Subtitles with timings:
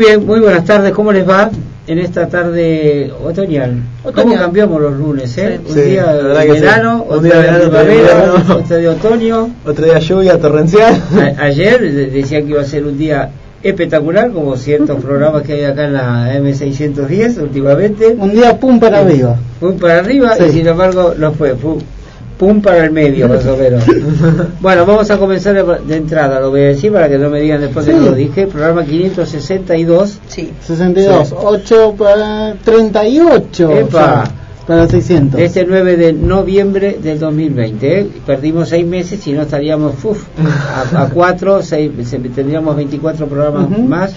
[0.00, 1.50] bien, muy buenas tardes, ¿cómo les va?
[1.86, 3.82] En esta tarde otoñal.
[4.14, 5.36] ¿Cómo cambiamos los lunes?
[5.36, 5.60] Eh?
[5.66, 9.50] un día de verano, otro día de primavera, otro de otoño.
[9.66, 11.02] Otro día lluvia torrencial.
[11.38, 13.30] ayer decía que iba a ser un día
[13.62, 18.16] espectacular, como ciertos programas que hay acá en la M610 últimamente.
[18.18, 19.36] Un día pum para arriba.
[19.60, 21.54] Pum para arriba, y sin embargo no fue.
[21.56, 21.78] Pum,
[22.40, 23.84] pum para el medio, más o menos.
[24.60, 27.60] bueno, vamos a comenzar de entrada, lo voy a decir para que no me digan
[27.60, 28.46] después que lo dije.
[28.46, 30.20] Programa 562.
[30.26, 30.50] Sí.
[30.62, 33.70] 62, 8 para 38.
[33.72, 34.24] Epa.
[34.66, 35.38] para 600.
[35.38, 38.00] Este 9 de noviembre del 2020.
[38.00, 38.08] ¿eh?
[38.24, 40.24] Perdimos 6 meses y no estaríamos uf,
[40.94, 41.60] a 4,
[42.34, 44.14] tendríamos 24 programas más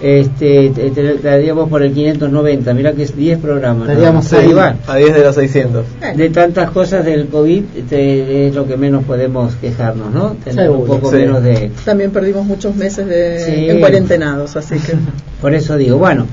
[0.00, 3.88] este, estaríamos por el 590, mira que es 10 programas.
[3.88, 4.52] Estaríamos ahí
[4.86, 5.86] a 10 de los 600.
[6.16, 10.36] De tantas cosas del COVID este, es lo que menos podemos quejarnos, ¿no?
[10.44, 11.70] Tener un poco menos de...
[11.84, 14.94] También perdimos muchos meses de en cuarentenados, así que...
[15.40, 16.26] por eso digo, bueno,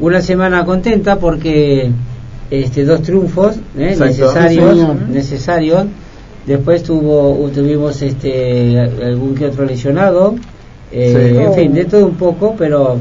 [0.00, 1.90] una semana contenta porque
[2.50, 3.96] este, dos triunfos ¿eh?
[3.98, 5.86] necesarios, necesarios.
[6.46, 10.36] Después tuvo, tuvimos este, algún que otro lesionado
[10.92, 12.98] eh, en fin, de todo un poco, pero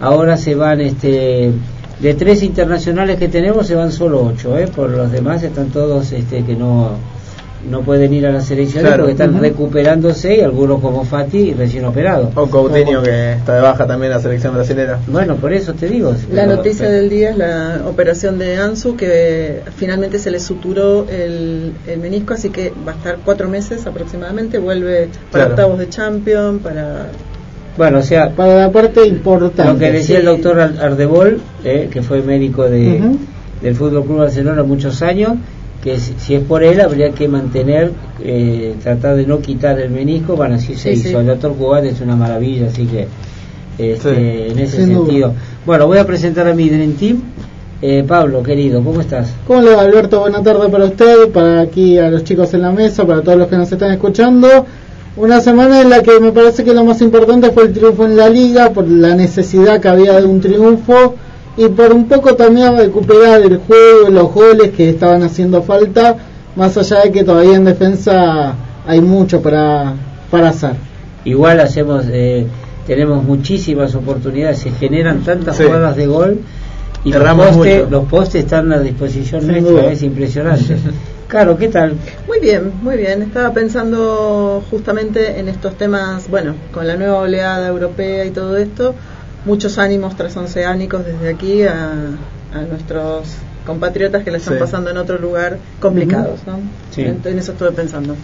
[0.00, 1.52] ahora se van, este,
[2.00, 4.66] de tres internacionales que tenemos, se van solo ocho, ¿eh?
[4.68, 6.96] por los demás están todos este, que no
[7.68, 12.30] no pueden ir a las selecciones porque están recuperándose y algunos como Fati recién operado.
[12.34, 14.98] O Coutinho que está de baja también la selección brasileña.
[15.06, 16.14] Bueno, por eso te digo.
[16.32, 21.72] La noticia del día es la operación de Ansu que finalmente se le suturó el,
[22.00, 27.08] menisco, así que va a estar cuatro meses aproximadamente, vuelve para octavos de Champions, para
[27.76, 29.72] bueno, o sea, para la parte importante.
[29.72, 33.00] Lo que decía el doctor Ardebol, eh, que fue médico de,
[33.62, 35.34] del Fútbol Club Barcelona muchos años,
[35.82, 37.92] que si, es por él habría que mantener,
[38.22, 41.20] eh, tratar de no quitar el menisco, bueno, así se hizo.
[41.20, 43.06] El doctor Cubat es una maravilla, así que
[43.78, 45.34] este, en ese sentido.
[45.64, 47.22] Bueno, voy a presentar a mi Dream Team.
[47.82, 49.32] Eh, Pablo, querido, ¿cómo estás?
[49.46, 50.20] ¿Cómo le va, Alberto?
[50.20, 53.48] Buena tarde para usted, para aquí a los chicos en la mesa, para todos los
[53.48, 54.66] que nos están escuchando.
[55.20, 58.16] Una semana en la que me parece que lo más importante fue el triunfo en
[58.16, 61.14] la liga, por la necesidad que había de un triunfo
[61.58, 66.16] y por un poco también recuperar el juego, los goles que estaban haciendo falta,
[66.56, 68.54] más allá de que todavía en defensa
[68.86, 69.92] hay mucho para,
[70.30, 70.76] para hacer.
[71.26, 72.46] Igual hacemos, eh,
[72.86, 76.40] tenemos muchísimas oportunidades, se generan tantas jugadas de gol
[77.04, 80.78] y los postes, los postes están a disposición nuestra, es impresionante.
[81.30, 81.94] Claro, ¿qué tal?
[82.26, 83.22] Muy bien, muy bien.
[83.22, 88.96] Estaba pensando justamente en estos temas, bueno, con la nueva oleada europea y todo esto,
[89.44, 91.92] muchos ánimos transoceánicos desde aquí a,
[92.68, 93.28] nuestros
[93.64, 96.58] compatriotas que le están pasando en otro lugar complicados, ¿no?
[96.90, 97.02] Sí.
[97.02, 98.16] En, eso estuve pensando.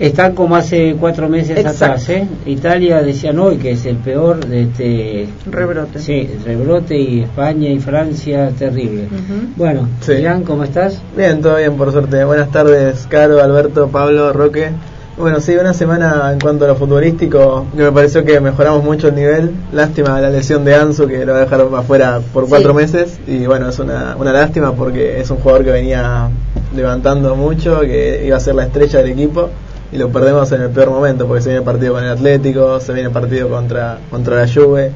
[0.00, 2.26] Están como hace cuatro meses atrás, ¿eh?
[2.46, 5.98] Italia decían hoy que es el peor de este rebrote.
[5.98, 9.08] Sí, rebrote y España y Francia terrible.
[9.56, 10.14] Bueno, sí.
[10.46, 11.02] ¿cómo estás?
[11.14, 12.24] Bien, todo bien por suerte.
[12.24, 14.70] Buenas tardes, Caro, Alberto, Pablo, Roque.
[15.18, 19.08] Bueno, sí, una semana en cuanto a lo futbolístico, que me pareció que mejoramos mucho
[19.08, 19.50] el nivel.
[19.70, 23.20] Lástima la lesión de Ansu, que lo dejaron afuera por cuatro meses.
[23.26, 26.30] Y bueno, es una, una lástima porque es un jugador que venía
[26.74, 29.50] levantando mucho, que iba a ser la estrella del equipo
[29.92, 32.92] y lo perdemos en el peor momento porque se viene partido con el Atlético, se
[32.92, 34.92] viene partido contra, contra la Juve.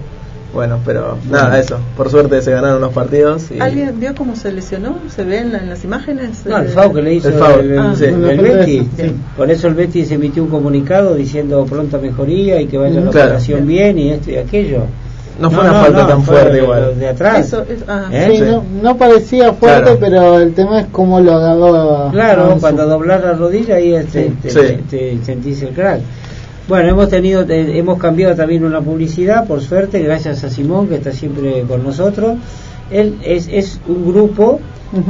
[0.52, 1.78] Bueno, pero nada, eso.
[1.96, 3.50] Por suerte se ganaron los partidos.
[3.50, 3.58] Y...
[3.58, 4.98] ¿Alguien vio cómo se lesionó?
[5.08, 6.46] ¿Se ve en, las imágenes?
[6.46, 7.92] No, el FAU que le hizo el, ah.
[8.40, 8.88] Betty.
[9.36, 13.10] Por eso el Betty se emitió un comunicado diciendo pronta mejoría y que vaya la
[13.10, 14.84] operación bien y esto y aquello.
[15.38, 16.98] No fue una falta tan fuerte igual.
[16.98, 17.56] De atrás.
[17.88, 18.08] Ah.
[18.12, 18.60] ¿Eh?
[18.82, 22.10] no, parecía fuerte, pero el tema es cómo lo agarró.
[22.12, 24.32] Claro, cuando doblar la rodilla ahí este,
[24.88, 26.00] te, sentís el crack.
[26.68, 31.12] Bueno, hemos tenido, hemos cambiado también una publicidad, por suerte, gracias a Simón que está
[31.12, 32.36] siempre con nosotros.
[32.90, 34.60] Él es, es un grupo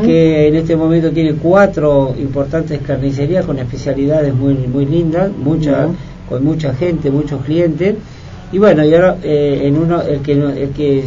[0.03, 5.89] que en este momento tiene cuatro importantes carnicerías con especialidades muy muy lindas, mucha,
[6.27, 7.97] con mucha gente, muchos clientes
[8.55, 11.03] y bueno, y ahora eh, en uno, el que, el que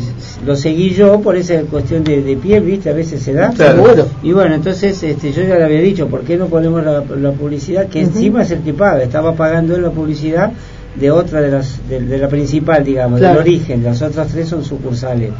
[0.46, 2.90] lo seguí yo por esa cuestión de, de piel, ¿viste?
[2.90, 3.54] A veces se da.
[3.54, 4.06] Seguro.
[4.22, 7.88] Y bueno, entonces este, yo ya le había dicho, ¿por qué no ponemos la, publicidad?
[7.88, 10.52] Que encima es el que paga, estaba pagando él la publicidad
[10.96, 15.32] de otra de las, de, la principal, digamos, del origen, las otras tres son sucursales.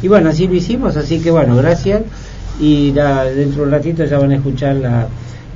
[0.00, 2.02] Y bueno, así lo hicimos, así que bueno, gracias.
[2.60, 5.08] y dentro de un ratito ya van a escuchar la,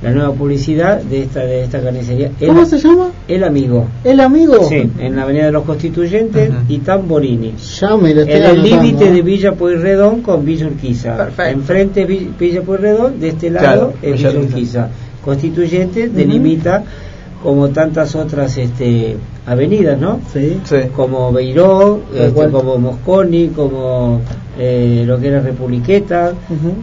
[0.03, 2.31] la nueva publicidad de esta de esta carnicería.
[2.45, 3.11] ¿Cómo se llama?
[3.27, 3.87] El Amigo.
[4.03, 4.67] El Amigo.
[4.67, 7.53] Sí, en la Avenida de los Constituyentes y Tamborini.
[7.79, 11.15] Llame, en el límite de Villa Pueyrredón con Villa Urquiza.
[11.15, 11.51] Perfecto.
[11.51, 14.89] Enfrente Villa Pueyrredón, de este lado es Villa Urquiza.
[15.23, 16.83] Constituyente delimita
[17.43, 20.21] como tantas otras este avenidas, ¿no?
[20.31, 20.61] Sí.
[20.95, 24.21] Como Beiró, este, como Mosconi, como
[24.57, 26.31] eh, lo que era Republiqueta,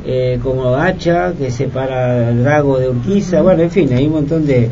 [0.04, 4.46] eh, como Hacha, que separa el Drago de Urquiza, bueno, en fin, hay un montón
[4.46, 4.68] de,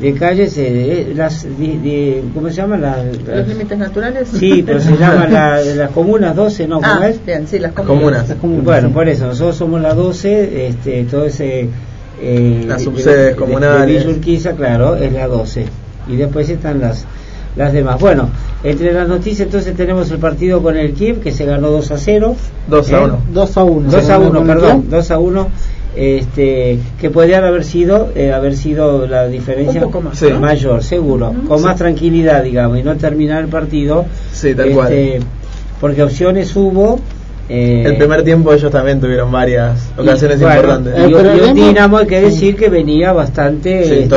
[0.00, 2.82] de calles, eh, las, de, ¿cómo se llaman?
[3.24, 4.28] ¿Los límites naturales?
[4.28, 6.80] Sí, pero se llaman las comunas 12, ¿no?
[6.80, 7.24] ¿Cómo ah, es?
[7.24, 8.34] Bien, sí, las comunas.
[8.42, 11.68] bueno, por eso, nosotros somos las 12, este, todo ese
[12.20, 14.04] eh, las subsedes comunales.
[14.04, 15.66] De, Urquiza, claro, es la 12.
[16.08, 17.06] Y después están las
[17.58, 18.00] las demás.
[18.00, 18.30] Bueno,
[18.62, 21.98] entre las noticias entonces tenemos el partido con el Kiev que se ganó 2 a
[21.98, 22.36] 0.
[22.68, 23.22] 2 a 1.
[23.32, 23.90] 2 a 1.
[23.90, 25.48] 2 a 1, perdón, 2 a 1.
[25.96, 31.76] Este, que podrían haber sido eh, haber sido la diferencia más, mayor, seguro, con más
[31.76, 34.04] tranquilidad, digamos, y no terminar el partido.
[34.32, 34.92] Sí, tal cual.
[34.92, 35.26] Este,
[35.80, 37.00] porque opciones hubo,
[37.48, 40.94] eh, el primer tiempo ellos también tuvieron varias ocasiones importantes.
[40.98, 44.08] Y, el Dinamo hay que decir que venía bastante sí,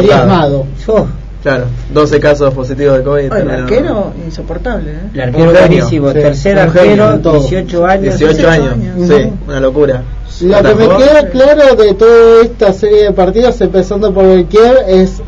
[0.88, 1.08] oh.
[1.42, 3.34] Claro, 12 casos positivos de COVID.
[3.34, 4.92] el arquero insoportable.
[4.92, 5.00] ¿eh?
[5.14, 8.20] El arquero buenísimo, tercer arquero, 18 años.
[8.20, 8.76] 18 años,
[9.08, 10.04] sí, una locura.
[10.42, 14.76] Lo que me queda claro de toda esta serie de partidos, empezando por el Kiev,
[14.88, 15.22] es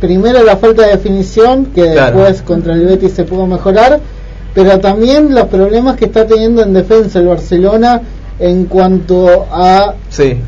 [0.00, 4.00] primero la falta de definición, que después contra el Betis se pudo mejorar
[4.58, 8.02] pero también los problemas que está teniendo en defensa el Barcelona
[8.40, 9.94] en cuanto a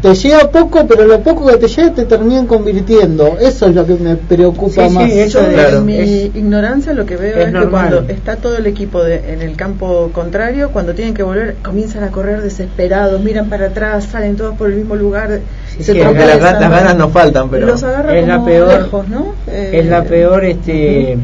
[0.03, 3.39] te llega poco pero lo poco que te llega te terminan convirtiendo.
[3.41, 5.13] Eso es lo que me preocupa más.
[5.13, 9.33] eso en mi ignorancia lo que veo es, que cuando está todo el equipo de,
[9.33, 14.07] en el campo contrario cuando tienen que volver comienzan a correr desesperados miran para atrás
[14.11, 15.39] salen todos por el mismo lugar
[15.79, 19.35] se las, ganas no faltan pero es la peor ¿no?
[19.47, 21.17] es la peor este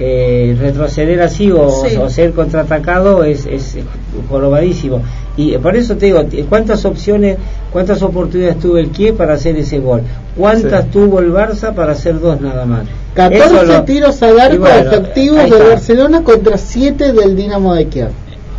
[0.00, 1.70] eh, retroceder así o,
[2.08, 3.76] ser contraatacado es, es
[4.28, 5.02] jorobadísimo.
[5.36, 7.38] Y por eso te digo, ¿cuántas opciones,
[7.72, 10.02] cuántas oportunidades tuvo el Kiev para hacer ese gol?
[10.36, 12.86] ¿Cuántas tuvo el Barça para hacer dos nada más?
[13.14, 18.10] 14 tiros al arco efectivos de Barcelona contra 7 del Dinamo de Kiev.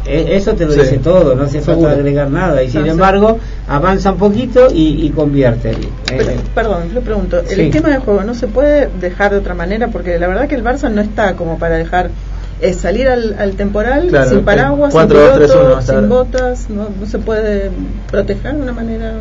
[0.05, 2.61] E, eso te lo dice todo, no hace falta agregar nada.
[2.63, 5.71] Y sin embargo, avanza un poquito y, convierte.
[6.11, 9.87] Eh, perdón, yo pregunto, ¿el esquema de juego no se puede dejar de otra manera?
[9.89, 12.09] Porque la verdad que el Barça no está como para dejar
[12.61, 17.69] es salir al, temporal sin paraguas, sin, botas, no, no se puede
[18.09, 19.15] proteger de una manera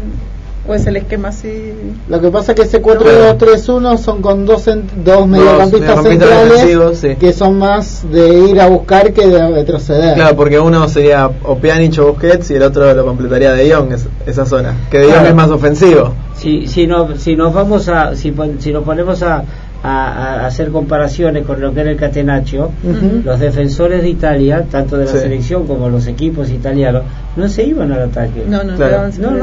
[0.66, 1.72] ¿O es el esquema así?
[2.08, 4.64] Lo que pasa es que ese 4-2-3-1 son con dos,
[5.04, 10.14] dos mediocampistas centrales que son más de ir a buscar que de retroceder.
[10.14, 13.94] Claro, porque uno sería o Pjanic o Busquets y el otro lo completaría de Jong,
[14.26, 14.74] esa zona.
[14.90, 16.14] Que de Jong es más ofensivo.
[16.34, 19.44] Si, si, no, si nos vamos a, si, si nos ponemos a,
[19.84, 22.70] a, hacer comparaciones con lo que era el Catenaccio,
[23.22, 27.02] los defensores de Italia, tanto de la selección como los equipos italianos,
[27.36, 28.44] no se iban al ataque.
[28.48, 28.76] No, no,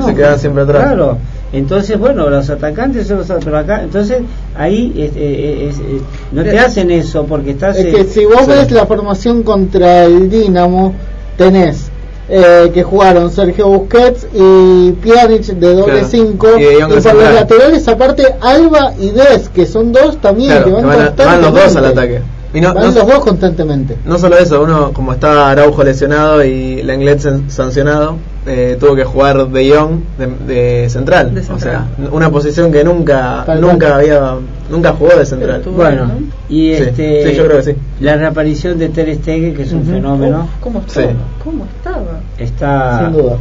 [0.03, 0.83] se quedaban siempre atrás.
[0.83, 1.17] Claro,
[1.53, 4.21] entonces, bueno, los atacantes son los pero acá, entonces
[4.57, 7.77] ahí eh, eh, eh, no te hacen eso porque estás.
[7.77, 10.95] Es que si vos ves la formación contra el Dinamo,
[11.37, 11.90] tenés
[12.33, 18.35] eh, que jugaron Sergio Busquets y Pjanic de doble 5 y, por los laterales aparte
[18.39, 22.21] Alba y Des que son dos también que van, van, los dos al ataque
[22.53, 23.97] y no, van los dos constantemente.
[24.05, 29.47] no solo eso uno como está Araujo lesionado y Lenglet sancionado eh, tuvo que jugar
[29.47, 30.01] de Jong
[30.47, 31.31] de, central.
[31.53, 34.35] o sea una posición que nunca nunca había
[34.69, 35.61] nunca jugó de central.
[35.65, 36.11] Bueno
[36.49, 37.75] y este yo creo que sí.
[37.99, 41.13] la reaparición de Ter Stegen que es un fenómeno ¿Cómo, estaba?
[41.43, 42.19] ¿Cómo estaba?
[42.37, 43.37] está Sin duda.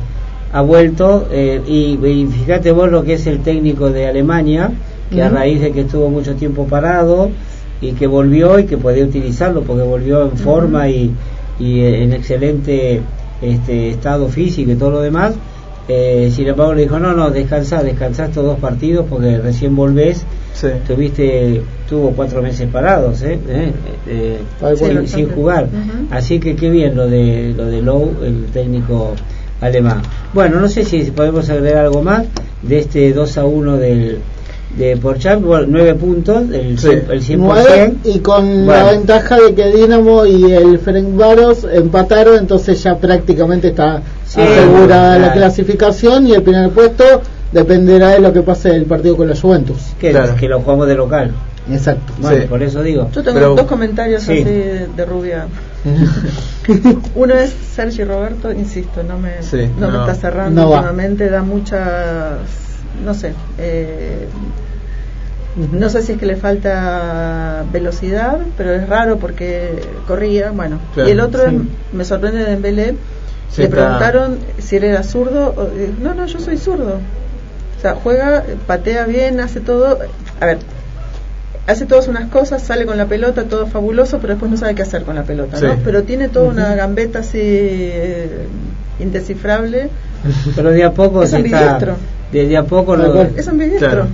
[0.53, 4.71] ha vuelto eh, y, fíjate vos lo que es el técnico de Alemania
[5.11, 7.31] que a raíz de que estuvo mucho tiempo parado
[7.81, 11.15] y que volvió y que podía utilizarlo porque volvió en forma y,
[11.59, 13.01] y en excelente
[13.43, 15.35] este estado físico y todo lo demás.
[15.89, 20.25] Eh, sin embargo, le dijo: No, no, descansa, descansa estos dos partidos porque recién volvés.
[20.87, 23.39] Tuviste, tuvo cuatro meses parados, ¿eh?
[23.49, 23.73] ¿Eh?
[24.07, 25.69] eh sin, jugar.
[26.11, 29.15] Así que qué bien lo de lo de Lowe, el técnico
[29.61, 30.03] alemán.
[30.33, 32.27] Bueno, no sé si podemos agregar algo más
[32.63, 34.19] de este 2 a 1 del,
[34.77, 37.95] de Porchat, nueve puntos, el, el 100%.
[38.05, 40.79] y con la ventaja de que Dinamo y el
[41.13, 47.05] Varos empataron, entonces ya prácticamente está asegurada la clasificación y el primer puesto
[47.53, 49.79] dependerá de lo que pase el partido con la Juventus.
[49.99, 51.35] Que, que lo jugamos de local.
[51.71, 52.13] Exacto.
[52.19, 53.11] Bueno, por eso digo.
[53.13, 55.47] Yo tengo dos comentarios así de, rubia.
[57.15, 59.37] Uno es Sergio Roberto, insisto, no me,
[59.79, 62.39] no, me está cerrando últimamente, da muchas,
[63.05, 64.27] no sé, eh,
[65.73, 70.79] no sé si es que le falta velocidad, pero es raro porque corría, bueno.
[70.97, 71.45] y el otro
[71.93, 72.95] me sorprende de Dembélé,
[73.57, 75.71] le preguntaron si él era zurdo,
[76.01, 76.99] no, no, yo soy zurdo.
[77.79, 79.99] O sea, juega, patea bien, hace todo.
[80.39, 80.59] A ver,
[81.67, 84.83] hace todas unas cosas, sale con la pelota, todo fabuloso, pero después no sabe qué
[84.83, 85.77] hacer con la pelota, ¿no?
[85.85, 88.47] Pero tiene toda una gambeta así eh,
[88.99, 89.89] indescifrable.
[90.55, 91.97] Pero de a poco es ambidiestro.
[92.33, 92.97] De, a poco
[93.37, 94.07] es ambidiestro.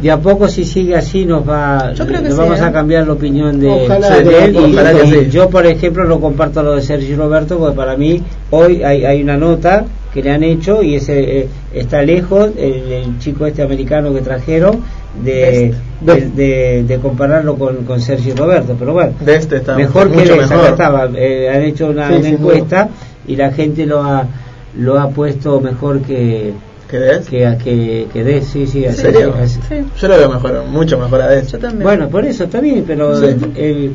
[0.00, 2.04] De a poco si sigue así nos va yo
[2.36, 2.72] vamos a ¿eh?
[2.72, 7.76] cambiar la opinión de, él yo por ejemplo no comparto lo de Sergio Roberto porque
[7.76, 8.20] para mí
[8.50, 9.84] hoy hay, hay una nota
[10.14, 14.80] que le han hecho y ese eh, está lejos el, chico este americano que trajeron
[15.22, 20.36] de, de, compararlo con, con, Sergio Roberto, pero bueno, de este está mejor que de
[20.36, 20.66] mejor.
[20.66, 22.88] estaba, eh, han hecho una, encuesta
[23.26, 24.26] y la gente lo ha
[24.76, 26.52] lo ha puesto mejor que
[26.94, 29.34] que des que, que, des sí sí, serio?
[30.00, 33.94] yo lo veo mejor mucho mejor a des bueno por eso está bien pero el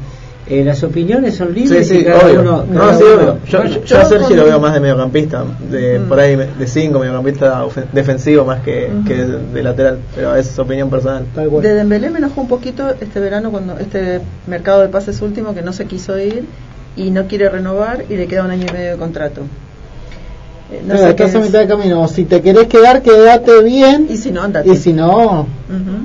[0.49, 2.41] eh, las opiniones son libres sí, sí, obvio.
[2.41, 3.37] no, sí, obvio.
[3.45, 6.07] Yo, yo, a Sergio lo veo más de mediocampista, de mm.
[6.07, 11.23] por ahí de 5, mediocampista defensivo más que, que de, lateral, pero es opinión personal.
[11.35, 15.61] De Dembélé me enojó un poquito este verano cuando este mercado de pases último que
[15.61, 16.45] no se quiso ir
[16.95, 19.43] y no quiere renovar y le queda un año y medio de contrato.
[20.71, 22.07] Eh, no, sé estás a mitad de camino.
[22.07, 24.07] Si te querés quedar, quédate bien.
[24.09, 24.69] Y si no, andate.
[24.69, 25.47] Y si no,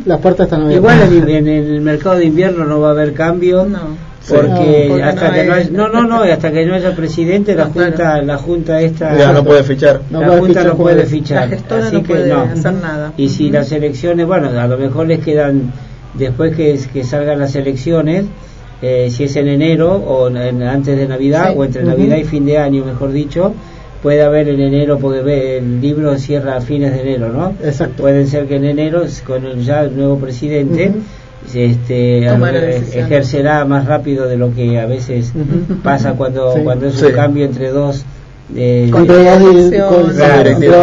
[0.07, 1.13] las puertas están abiertas.
[1.13, 3.65] Igual en, en, el mercado de invierno no va a haber cambio.
[3.67, 7.67] No porque hasta que no haya, no no no hasta que no haya presidente la
[7.67, 11.97] junta la junta esta ya no puede fichar la junta no puede fichar la así
[11.97, 15.73] no que no hacer nada y si las elecciones bueno a lo mejor les quedan
[16.15, 18.25] después que, que salgan las elecciones
[18.81, 22.59] eh, si es en enero o antes de navidad o entre navidad y fin de
[22.59, 23.55] año mejor dicho
[24.05, 28.03] puede haber en enero porque el libro cierra a fines de enero no exacto.
[28.03, 30.93] Puede ser que en enero con el, ya el nuevo presidente
[31.55, 32.27] este,
[32.99, 35.33] ejercerá más rápido de lo que a veces
[35.83, 38.05] pasa cuando, cuando es un cambio entre dos
[38.55, 38.91] eh,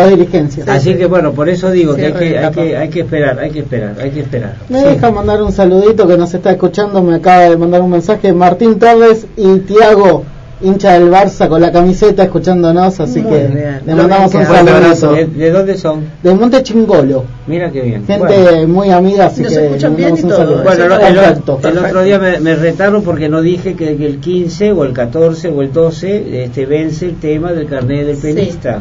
[0.09, 0.67] dirigencias.
[0.67, 3.51] Así que bueno, por eso digo que hay que, hay que, hay que esperar, hay
[3.51, 4.55] que esperar, hay que esperar.
[4.67, 8.33] Me deja mandar un saludito que nos está escuchando, me acaba de mandar un mensaje.
[8.33, 10.25] Martín Torres y Tiago
[10.63, 15.13] hincha del Barça con la camiseta escuchándonos, así que le mandamos un saludo.
[15.13, 16.05] ¿De, ¿De, dónde son?
[16.21, 17.23] De Monte Chingolo.
[17.47, 18.05] Mira qué bien.
[18.05, 20.63] Gente muy amiga, así que escuchan bien y todo.
[20.63, 25.49] Bueno, el, otro día me, retaron porque no dije que, el 15 o el 14
[25.49, 28.79] o el 12 este, vence el tema del carnet del penista.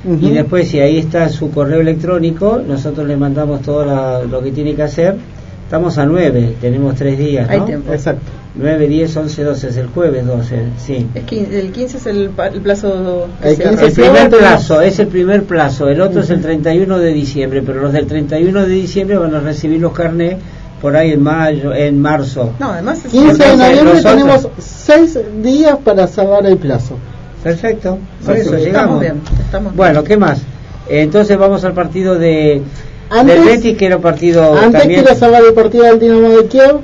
[0.06, 4.74] Y después, si ahí está su correo electrónico, nosotros le mandamos todo lo que tiene
[4.74, 5.16] que hacer.
[5.64, 7.48] Estamos a 9, tenemos tres días.
[7.48, 7.92] Hay tiempo.
[7.92, 8.30] Exacto.
[8.56, 11.08] 9, 10, 11, 12, es el jueves 12, sí.
[11.12, 13.26] Es el 15 es el, plazo.
[13.42, 13.56] El,
[13.92, 17.92] primer plazo, es el primer plazo, el otro es el 31 de diciembre, pero los
[17.92, 20.36] del 31 de diciembre van a recibir los carnés
[20.80, 22.52] por ahí en mayo, en marzo.
[22.60, 26.96] No, además 15 de noviembre tenemos 6 días para salvar el plazo.
[27.42, 29.00] Perfecto, por eso llegamos.
[29.00, 30.40] Bien, estamos bueno, ¿qué más?
[30.88, 32.62] Entonces vamos al partido de
[33.10, 36.78] antes, que era partido antes quiero salvar el partido del Dinamo de Kiev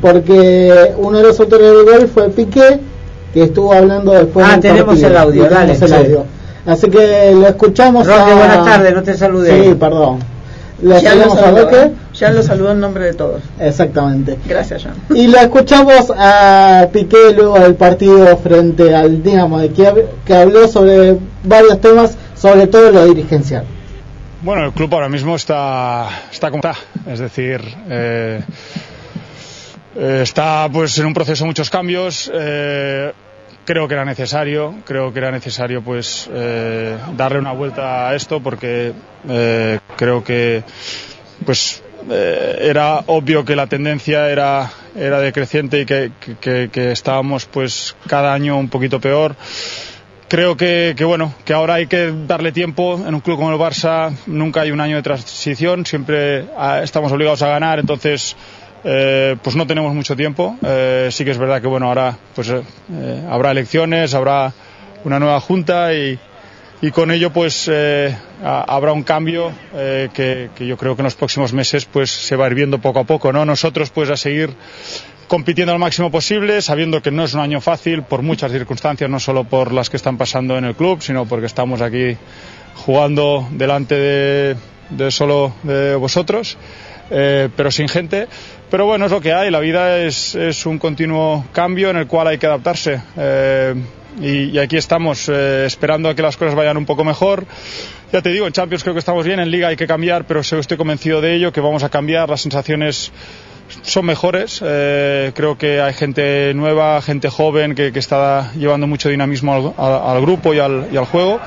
[0.00, 2.80] porque uno de los autores del gol fue Piqué
[3.32, 6.24] que estuvo hablando después ah tenemos el audio dale el audio.
[6.66, 9.64] así que lo escuchamos Roque buenas tardes no te saludé.
[9.64, 10.18] Sí perdón.
[10.82, 13.42] Ya lo saludó, ya lo saludó en nombre de todos.
[13.58, 14.38] Exactamente.
[14.48, 20.06] Gracias Jean y lo escuchamos a Piqué luego del partido frente al Dinamo de Kiev
[20.24, 23.64] que habló sobre varios temas sobre todo lo dirigencial
[24.42, 26.74] bueno, el club ahora mismo está, está como está,
[27.10, 28.40] es decir, eh,
[29.96, 32.30] eh, está pues en un proceso de muchos cambios.
[32.32, 33.12] Eh,
[33.64, 36.28] creo que era necesario, creo que era necesario pues
[37.16, 38.92] darle una vuelta a esto porque
[39.96, 40.64] creo que
[41.44, 47.94] pues era obvio que la tendencia era, era decreciente y que, que, que estábamos pues
[48.08, 49.36] cada año un poquito peor
[50.30, 54.16] creo que, bueno que ahora hay que darle tiempo en un club como el Barça
[54.26, 58.36] nunca hay un año de transición siempre ah, estamos obligados a ganar entonces
[58.84, 60.56] eh, pues no tenemos mucho tiempo.
[60.64, 62.50] Eh, sí que es verdad que bueno, ahora pues
[63.28, 64.54] habrá elecciones, habrá
[65.04, 66.18] una nueva junta y,
[66.80, 67.70] y con ello pues
[68.42, 72.46] habrá un cambio que, que, yo creo que en los próximos meses pues se va
[72.46, 73.44] a ir viendo poco a poco, ¿no?
[73.44, 74.50] Nosotros pues a seguir
[75.30, 79.20] compitiendo al máximo posible, sabiendo que no es un año fácil por muchas circunstancias, no
[79.20, 82.16] solo por las que están pasando en el club, sino porque estamos aquí
[82.74, 84.56] jugando delante de,
[84.90, 86.58] de solo de vosotros,
[87.12, 88.26] eh, pero sin gente.
[88.72, 89.52] Pero bueno, es lo que hay.
[89.52, 93.00] La vida es, es un continuo cambio en el cual hay que adaptarse.
[93.16, 93.76] Eh,
[94.20, 97.46] y, aquí estamos eh, esperando a que las cosas vayan un poco mejor.
[98.12, 100.40] Ya te digo, en Champions creo que estamos bien, en Liga hay que cambiar, pero
[100.40, 102.28] estoy convencido de ello, que vamos a cambiar.
[102.28, 103.12] Las sensaciones
[103.82, 104.60] son mejores.
[104.64, 110.20] Eh, creo que hay gente nueva, gente joven que, que está llevando mucho dinamismo al,
[110.20, 111.40] grupo y al, y al, juego.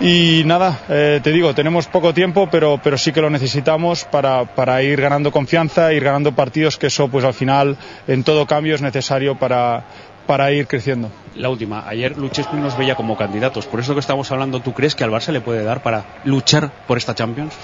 [0.00, 4.44] Y nada, eh, te digo, tenemos poco tiempo, pero, pero sí que lo necesitamos para,
[4.44, 7.76] para, ir ganando confianza, ir ganando partidos, que eso pues al final
[8.08, 9.84] en todo cambio es necesario para,
[10.26, 11.10] para ir creciendo.
[11.36, 14.94] La última, ayer Luchescu nos veía como candidatos, por eso que estamos hablando, ¿tú crees
[14.94, 17.54] que al Barça le puede dar para luchar por esta Champions?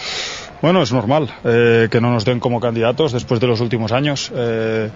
[0.63, 4.31] Bueno, es normal eh, que no nos den como candidatos después de los últimos años.
[4.35, 4.91] Eh,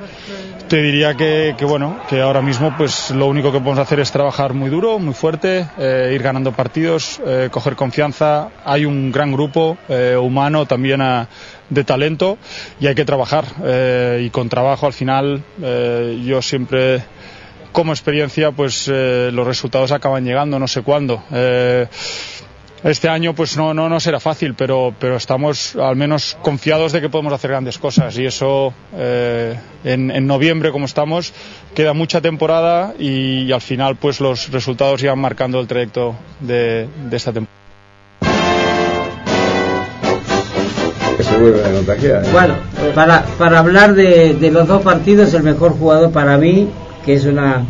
[0.68, 4.12] te diría que, que, bueno, que ahora mismo pues lo único que podemos hacer es
[4.12, 8.50] trabajar muy duro, muy fuerte, eh, ir ganando partidos, eh, coger confianza.
[8.66, 9.78] Hay un gran grupo
[10.21, 11.28] humano también a,
[11.71, 12.37] de talento
[12.78, 13.47] y hay que trabajar.
[14.21, 15.42] Y con trabajo al final
[16.25, 17.02] yo siempre
[17.73, 21.23] como experiencia pues los resultados acaban llegando, no sé cuándo
[22.85, 27.00] este año pues no, no, no será fácil, pero, pero estamos al menos confiados de
[27.00, 31.33] que podemos hacer grandes cosas y eso eh, en, en, noviembre como estamos
[31.75, 36.87] queda mucha temporada y, y, al final pues los resultados iban marcando el trayecto de,
[37.08, 37.65] de esta temporada.
[42.21, 42.28] ¿eh?
[42.32, 42.54] Bueno,
[42.95, 46.69] para, para hablar de, de los dos partidos, el mejor jugador para mí,
[47.04, 47.65] que es una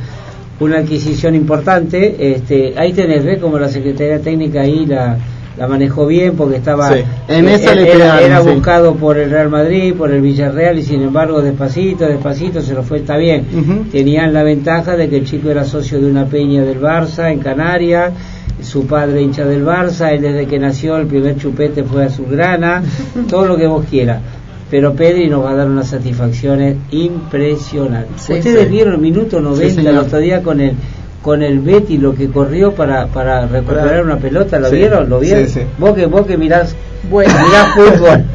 [0.60, 2.32] una adquisición importante.
[2.34, 3.40] Este, ahí tenés, ¿ves?
[3.40, 5.18] Como la Secretaría Técnica ahí la,
[5.56, 6.96] la manejó bien porque estaba
[7.28, 11.02] en eh, esa era, era buscado por el Real Madrid, por el Villarreal y sin
[11.02, 13.86] embargo despacito, despacito se lo fue, está bien.
[13.90, 17.38] Tenían la ventaja de que el chico era socio de una peña del Barça en
[17.38, 18.12] Canarias,
[18.62, 22.26] su padre hincha del Barça, él desde que nació el primer chupete fue a su
[22.26, 22.82] grana,
[23.28, 24.20] todo lo que vos quieras
[24.74, 28.22] pero Pedri nos va a dar unas satisfacciones impresionantes.
[28.22, 28.70] Sí, Ustedes sí.
[28.70, 30.74] vieron el minuto 90 sí, el otro día con el
[31.22, 35.08] con el Betty lo que corrió para, para recuperar una pelota, ¿lo vieron?
[35.08, 35.46] ¿Lo vieron?
[35.78, 36.74] Vos que vos que mirás,
[37.08, 37.32] bueno.
[37.46, 38.24] mirás fútbol.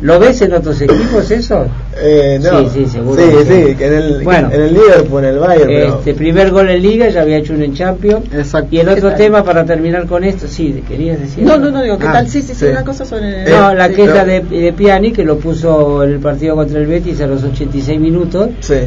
[0.00, 1.66] ¿Lo ves en otros equipos eso?
[1.98, 2.68] Eh, no.
[2.68, 3.22] Sí, sí, seguro.
[3.22, 5.70] Sí, sí, que en el, bueno, en el Liverpool, en el Bayern.
[5.70, 6.16] Este, pero...
[6.16, 8.26] primer gol en Liga, ya había hecho uno en Champions.
[8.32, 8.68] Exacto.
[8.70, 11.44] Y el otro tema para terminar con esto, sí, querías decir.
[11.44, 12.28] No, no, no, digo, ¿qué ah, tal?
[12.28, 13.44] Sí, sí, sí, una cosa sobre.
[13.44, 13.50] El...
[13.50, 17.20] No, la queja de, de, Piani, que lo puso en el partido contra el Betis
[17.20, 18.50] a los 86 minutos.
[18.60, 18.80] Sí.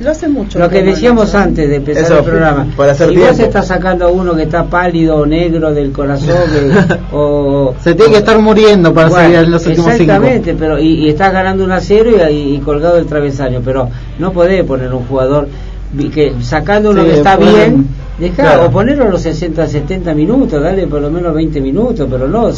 [0.00, 0.58] Lo hace mucho.
[0.58, 1.38] Lo que decíamos ¿no?
[1.38, 2.66] antes de empezar Eso, el programa.
[2.76, 3.30] Para hacer si tiempo.
[3.32, 7.94] vos estás sacando a uno que está pálido o negro del corazón, que, o, se
[7.94, 10.58] tiene que estar muriendo para bueno, seguir en los últimos Exactamente, cinco.
[10.60, 14.32] pero y, y estás ganando un a cero y, y, colgado del travesaño, pero no
[14.32, 15.48] podés poner un jugador
[16.12, 17.86] que sacando uno Sí, que está pueden- bien,
[18.18, 18.66] deja claro.
[18.66, 22.50] o ponerlo a los 60, 70 minutos, dale por lo menos 20 minutos, pero no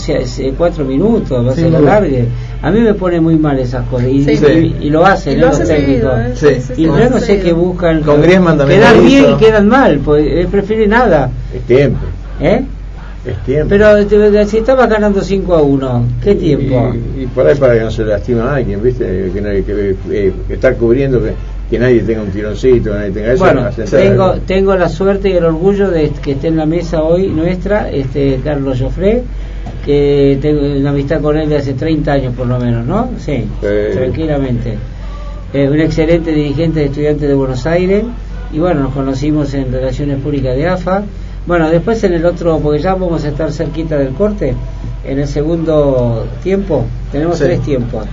[0.57, 1.81] 4 minutos, va a ser duda.
[1.81, 2.27] largue.
[2.63, 4.45] A mí me pone muy mal esas cosas y, Sí.
[4.81, 5.41] y- y lo hacen Y ¿eh?
[5.41, 6.11] lo los hace técnicos.
[6.37, 6.61] seguido, ¿eh?
[6.61, 6.73] Sí.
[6.83, 8.03] Y yo no sé qué buscan.
[8.03, 11.31] Con Griezmann también Quedan bien y quedan mal, pues él prefiere nada.
[11.55, 11.99] Es tiempo,
[12.41, 12.63] ¿Eh?
[13.27, 13.67] es tiempo.
[13.69, 16.93] Pero te- si estabas ganando 5 a 1, ¿qué tiempo?
[17.17, 19.31] Y, y por ahí para que no se lastima a alguien, ¿viste?
[19.35, 21.33] Que, que, eh, que estar cubriendo que,
[21.71, 23.45] que nadie tenga un tironcito, nadie tenga eso.
[23.45, 27.29] Bueno, tengo, tengo la suerte y el orgullo de que esté en la mesa hoy
[27.29, 29.23] nuestra, este Carlos Joffre,
[29.85, 33.11] que tengo una amistad con él de hace 30 años por lo menos, ¿no?
[33.19, 33.45] Sí,
[33.93, 34.77] tranquilamente.
[35.53, 38.05] Eh, un excelente dirigente de estudiantes de Buenos Aires
[38.53, 41.03] y bueno, nos conocimos en Relaciones Públicas de AFA.
[41.47, 44.55] Bueno, después en el otro, porque ya vamos a estar cerquita del corte,
[45.05, 47.45] en el segundo tiempo, tenemos Sí.
[47.45, 48.05] tres tiempos.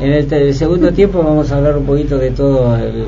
[0.00, 3.04] En el, te- el segundo tiempo vamos a hablar un poquito de todo el,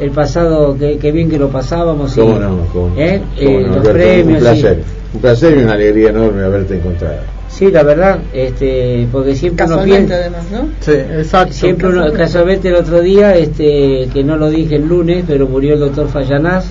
[0.00, 2.16] el pasado, que, que bien que lo pasábamos.
[2.16, 2.58] y- ¿Cómo no?
[2.72, 3.00] ¿Cómo no?
[3.00, 3.20] ¿eh?
[3.36, 3.92] ¿Cómo Eh, no, los Alberto?
[3.92, 4.26] premios.
[4.28, 7.16] Un placer, y- un placer y una alegría enorme haberte encontrado.
[7.48, 10.26] sí, la verdad, este, porque siempre uno Casualmente, piensa.
[10.26, 10.68] además, ¿no?
[10.80, 10.92] Sí.
[10.92, 11.52] Exacto.
[11.54, 15.74] Siempre uno, casualmente el otro día, este, que no lo dije el lunes, pero murió
[15.74, 16.66] el doctor Fallanás,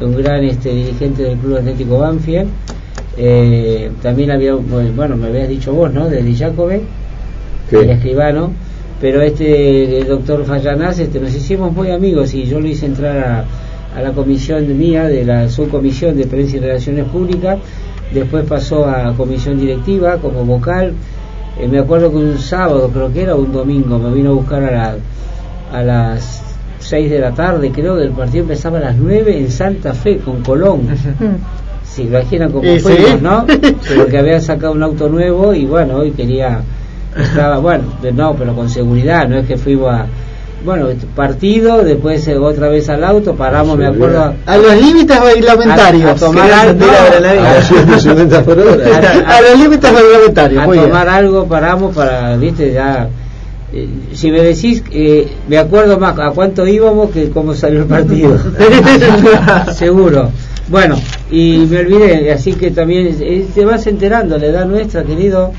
[0.00, 2.48] un gran este, dirigente del Club Atlético Banfield.
[3.16, 6.08] Eh, también había, bueno, me habías dicho vos, ¿no?
[6.08, 6.82] De Di Giacome,
[7.70, 7.80] ¿Qué?
[7.80, 8.52] el escribano,
[9.00, 13.18] pero este, el doctor Fallanás, este, nos hicimos muy amigos y yo lo hice entrar
[13.18, 13.44] a,
[13.96, 17.58] a la comisión mía, de la subcomisión de prensa y relaciones públicas,
[18.12, 20.94] después pasó a comisión directiva como vocal,
[21.58, 24.62] eh, me acuerdo que un sábado, creo que era un domingo, me vino a buscar
[24.62, 24.96] a la,
[25.72, 28.42] a las 6 de la tarde, creo que el partido.
[28.42, 30.88] Empezaba a las 9 en Santa Fe con Colón.
[31.82, 33.46] Si lo imaginan como fuimos, ¿no?
[33.96, 36.60] Porque había sacado un auto nuevo y bueno, hoy quería,
[37.16, 40.06] estaba, bueno, no, pero con seguridad, no es que fuimos a
[40.64, 44.34] bueno, partido, después eh, otra vez al auto, paramos, me acuerdo.
[44.44, 46.10] A, los límites reglamentarios.
[46.10, 46.84] A, tomar algo.
[49.26, 50.62] A, los límites reglamentarios.
[50.62, 53.08] A tomar algo, paramos para, viste, ya.
[53.72, 57.86] Eh, si me decís, eh, me acuerdo más a cuánto íbamos que cómo salió el
[57.86, 58.36] partido.
[59.74, 60.30] Seguro.
[60.68, 60.96] Bueno,
[61.30, 63.16] y me olvidé, así que también
[63.54, 65.52] te vas enterando, la edad nuestra, querido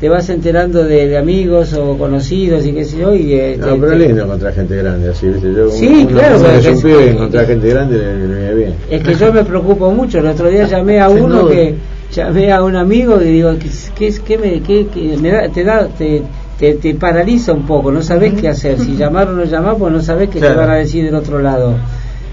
[0.00, 3.14] te vas enterando de, amigos o conocidos y qué sé yo.
[3.14, 5.52] Y, no, pero es lindo encontrar gente grande, así, ¿viste?
[5.52, 6.36] Yo, sí, claro.
[6.36, 8.74] es, encontrar gente grande le, bien.
[8.90, 10.18] Es que yo me preocupo mucho.
[10.18, 11.74] El otro día llamé a uno que.
[12.10, 13.50] Llamé a un amigo y digo,
[13.94, 14.86] ¿qué, qué, me, qué,
[15.20, 16.22] me da, te da, te,
[16.58, 20.00] te, paraliza un poco, no sabes qué hacer, si llamar o no llamar, pues no
[20.00, 21.74] sabes qué te van a decir del otro lado.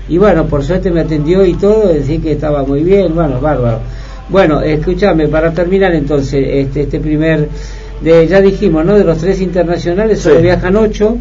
[0.07, 3.79] Y bueno, por suerte me atendió y todo, decir que estaba muy bien, bueno, bárbaro.
[4.29, 7.47] Bueno, escúchame, para terminar entonces, este, este primer,
[8.01, 8.97] de, ya dijimos, ¿no?
[8.97, 11.17] De los tres internacionales, solo viajan ocho,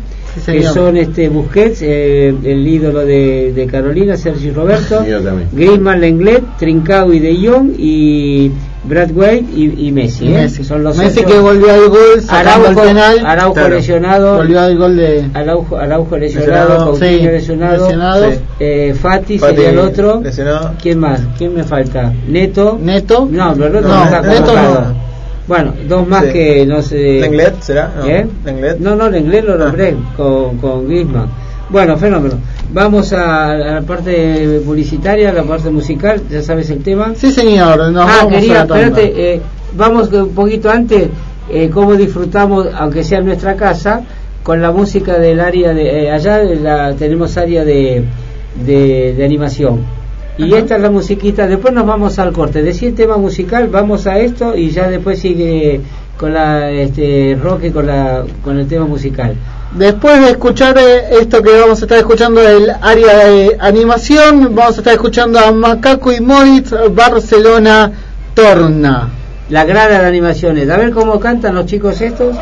[0.46, 5.04] que son este Busquets, eh, el ídolo de, de, Carolina, Sergio Roberto,
[5.52, 8.50] Griezmann, Lenglet, Trincao y De Jong, y
[8.86, 10.48] Brad Wade y, Messi, ¿eh?
[10.48, 15.24] Son los Messi que volvió al gol, Araujo, al Araujo lesionado, volvió al gol de
[15.32, 20.20] Araujo, Araujo lesionado, Coutinho lesionado, Eh, Fati, sería el otro.
[20.22, 20.72] Lesionado.
[20.82, 21.22] ¿Quién más?
[21.38, 22.12] ¿Quién me falta?
[22.28, 22.78] Neto.
[22.80, 23.26] Neto.
[23.30, 25.04] No, pero no, no, está Neto no.
[25.46, 27.20] Bueno, dos más que no sé.
[27.20, 27.90] Lenglet será?
[27.98, 28.26] No, ¿Eh?
[28.44, 28.78] Lenglet.
[28.78, 30.14] No, no, Lenglet lo nombré ah.
[30.16, 31.28] con, con Griezmann.
[31.68, 32.38] Bueno, fenómeno.
[32.74, 37.12] Vamos a, la parte publicitaria, a la parte musical, ya sabes el tema.
[37.14, 37.92] Sí, señor.
[37.92, 39.40] Nos ah, quería, espérate, eh,
[39.76, 41.08] vamos un poquito antes,
[41.48, 44.02] eh, cómo disfrutamos, aunque sea en nuestra casa,
[44.42, 46.06] con la música del área de.
[46.06, 48.02] Eh, allá la, tenemos área de,
[48.66, 49.78] de, animación.
[50.36, 52.60] Y esta es la musiquita, después nos vamos al corte.
[52.60, 55.80] Decir tema musical, vamos a esto y ya después sigue
[56.18, 59.36] con la este, rock y con, la, con el tema musical.
[59.74, 64.76] Después de escuchar eh, esto que vamos a estar escuchando del área de animación, vamos
[64.76, 67.90] a estar escuchando a Macaco y Moritz Barcelona
[68.34, 69.10] Torna.
[69.48, 70.70] La grada de animaciones.
[70.70, 72.36] A ver cómo cantan los chicos estos.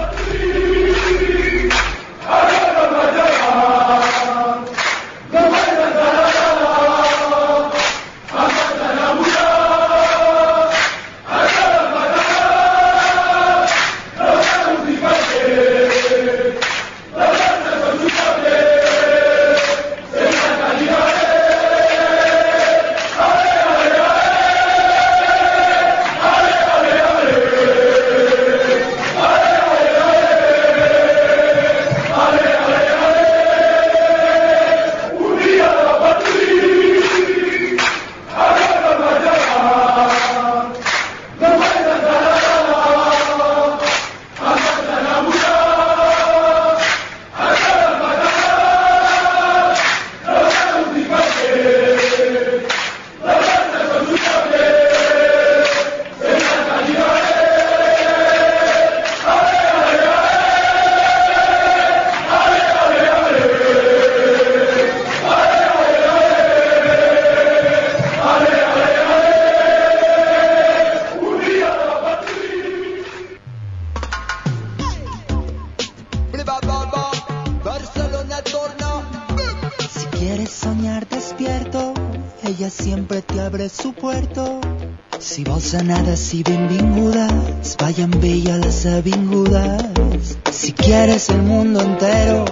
[86.22, 90.38] Anades i benvingudes, vayan bella las avingudas.
[90.50, 92.44] Si quieres el mundo entero,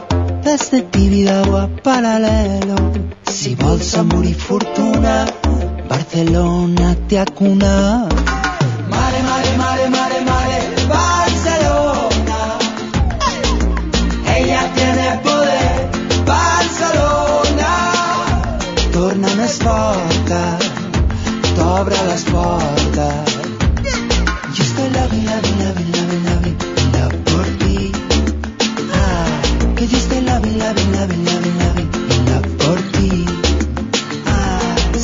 [0.42, 2.76] desde Tibidabo a Paralelo.
[3.26, 5.26] Si vols amor y fortuna,
[5.88, 8.08] Barcelona te acuna.
[8.88, 12.38] Mare, mare, mare, mare, mare, Barcelona.
[14.36, 15.90] Ella tiene poder,
[16.26, 17.72] Barcelona.
[18.92, 20.58] Torna més forta,
[21.54, 23.39] t'obre les portes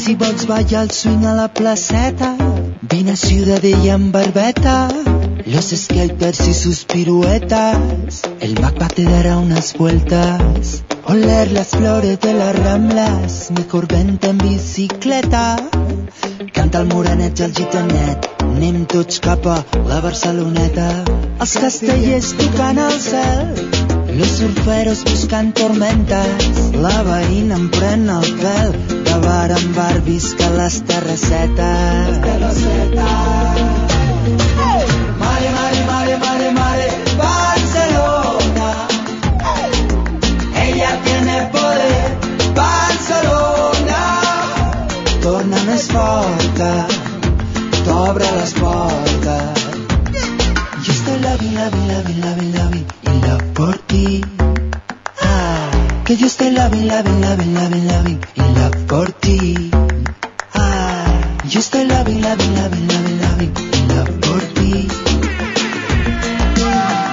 [0.07, 2.37] Si vols ballar el swing a la placeta,
[2.91, 4.87] vine a Ciudadella amb barbeta,
[5.47, 10.85] los skaters y sus piruetas, el Macba te dará unas vueltas.
[11.07, 15.57] Oler las flores de las ramblas, mejor vente en bicicleta.
[16.53, 19.57] Canta el morenet i el gitanet, anem tots cap a
[19.89, 20.89] la Barceloneta.
[21.45, 23.67] Els castellers tocant al cel,
[24.17, 28.71] Los surferos buscan tormentas, la veïna em pren el pèl,
[29.09, 32.23] de bar en bar visca les terrassetes.
[35.21, 36.89] Mare, mare, mare, mare, mare,
[37.21, 38.71] Barcelona.
[40.65, 42.05] Ella tiene poder,
[42.63, 44.01] Barcelona.
[45.21, 46.73] Torna més forta,
[47.97, 49.61] t'obre les portes.
[50.85, 54.21] Yo estoy vi, la vi, la vi, y la por ti.
[55.23, 55.71] Ah,
[56.05, 59.71] que yo estoy vi, la vi, la vi, y la por ti.
[60.55, 61.07] Ah,
[61.49, 62.67] yo estoy vi, la vi, la
[63.39, 64.89] vi, y la por ti.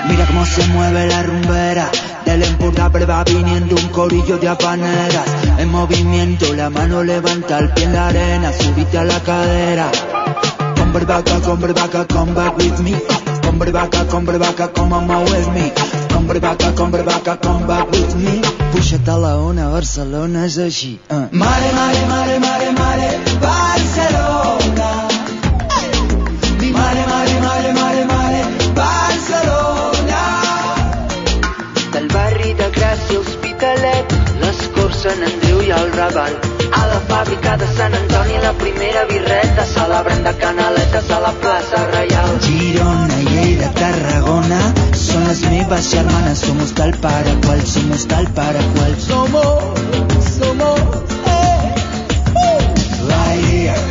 [0.10, 1.90] Mira cómo se mueve la rumbera.
[2.26, 5.28] Del Empordà va viniendo un corillo de habaneras.
[5.60, 8.52] En movimiento, la mano levanta el pie en la arena.
[8.52, 9.92] Subite a la cadera.
[10.94, 12.94] Come back, come back, come back with me.
[13.42, 15.72] Come back, come back, come on with me.
[16.10, 18.42] Come back, come back, come back with me.
[18.72, 21.00] Puixa't a la ona, Barcelona és així.
[21.10, 21.26] Uh.
[21.32, 23.10] Mare, mare, mare, mare, mare,
[23.42, 24.92] Barcelona.
[26.62, 28.46] Mi mare, mare, mare, mare, mare,
[28.78, 30.22] Barcelona.
[31.92, 36.38] Del barri de Gràcia, Hospitalet, les Corts, Sant Andreu i el Raval.
[36.70, 39.23] A la fàbrica de Sant Antoni, la primera birreta,
[45.74, 48.96] les meves germanes, somos tal para qual, somos tal para qual.
[49.00, 49.64] Somos,
[50.38, 50.80] somos,
[51.26, 51.76] eh,
[53.10, 53.82] Right here,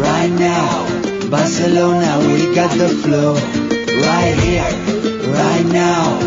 [0.00, 0.86] right now,
[1.30, 3.34] Barcelona, we got the flow.
[3.34, 4.72] Right here,
[5.32, 6.18] right now,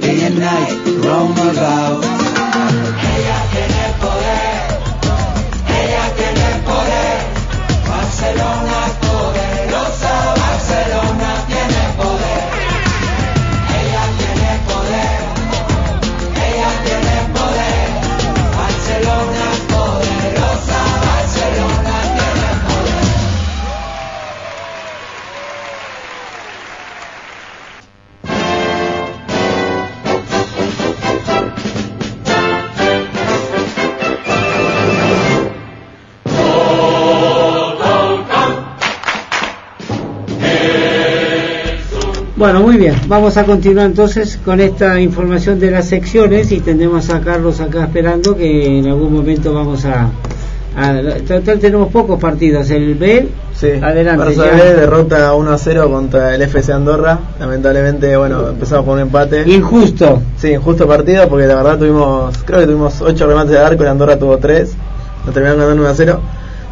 [0.00, 0.72] day and night,
[1.04, 2.04] roam about.
[3.12, 4.58] Ella tiene poder,
[5.80, 7.18] ella tiene poder,
[7.88, 8.85] Barcelona
[42.76, 43.00] muy bien.
[43.08, 47.84] Vamos a continuar entonces con esta información de las secciones y tendremos a Carlos acá
[47.84, 50.10] esperando que en algún momento vamos a...
[50.76, 50.94] a
[51.26, 52.68] total tenemos pocos partidos.
[52.68, 54.36] El B, Sí, adelante.
[54.36, 54.50] Barça.
[54.52, 57.18] B derrota 1 a 0 contra el FC Andorra.
[57.40, 59.48] Lamentablemente, bueno, empezamos con un empate.
[59.48, 60.20] Injusto.
[60.36, 63.86] Sí, injusto partido porque la verdad tuvimos, creo que tuvimos 8 remates de arco y
[63.86, 64.70] Andorra tuvo 3.
[65.24, 66.20] Nos terminaron ganando 1 a 0.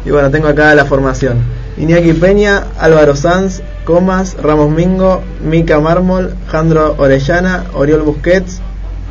[0.05, 1.39] Y bueno, tengo acá la formación.
[1.77, 8.59] Iñaki Peña, Álvaro Sanz, Comas, Ramos Mingo, Mica Mármol, Jandro Orellana, Oriol Busquets,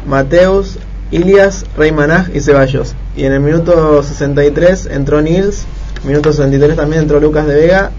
[0.06, 0.78] Mateus,
[1.10, 2.94] Ilias, Rey Manaj y Ceballos.
[3.16, 5.64] Y en el minuto 63 entró Nils,
[6.04, 7.90] minuto 63 también entró Lucas de Vega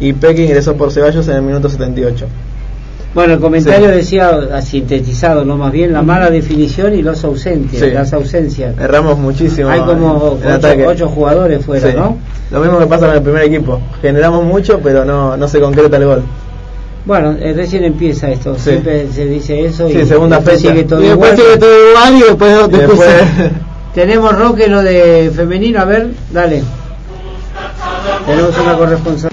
[0.00, 2.26] y Peque ingresó por Ceballos en el minuto 78.
[3.14, 3.94] Bueno, el comentario Sí.
[3.96, 5.56] decía, ha sintetizado, ¿no?
[5.58, 7.90] Más bien la mala definición y los ausentes, Sí.
[7.90, 8.74] las ausencias.
[8.78, 9.68] Erramos muchísimo.
[9.68, 11.96] Hay como ocho, ocho jugadores fuera, Sí.
[11.96, 12.16] ¿no?
[12.50, 13.80] Lo mismo que pasa con el primer equipo.
[14.00, 16.22] Generamos mucho, pero no, no se concreta el gol.
[17.04, 18.70] Bueno, eh, recién empieza esto, Sí.
[18.70, 20.70] siempre se dice eso y Sí, segunda después fecha.
[20.72, 21.46] sigue todo Y después igual.
[21.46, 23.50] sigue todo igual y después, Y después, después-
[23.94, 26.62] Tenemos Roque lo de femenino, a ver, dale.
[28.26, 29.30] Tenemos una corresponsal.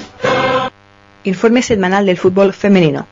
[1.23, 3.05] Informe semanal del fútbol femenino.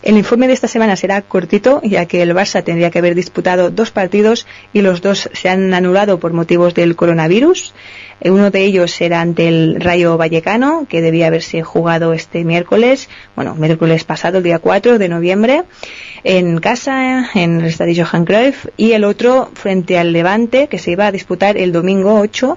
[0.00, 3.70] El informe de esta semana será cortito, ya que el Barça tendría que haber disputado
[3.70, 7.74] dos partidos y los dos se han anulado por motivos del coronavirus.
[8.20, 13.08] Eh, Uno de ellos era ante el Rayo Vallecano, que debía haberse jugado este miércoles,
[13.34, 15.64] bueno, miércoles pasado, el día 4 de noviembre,
[16.22, 20.92] en casa, en el estadio Johan Cruyff, y el otro frente al Levante, que se
[20.92, 22.56] iba a disputar el domingo 8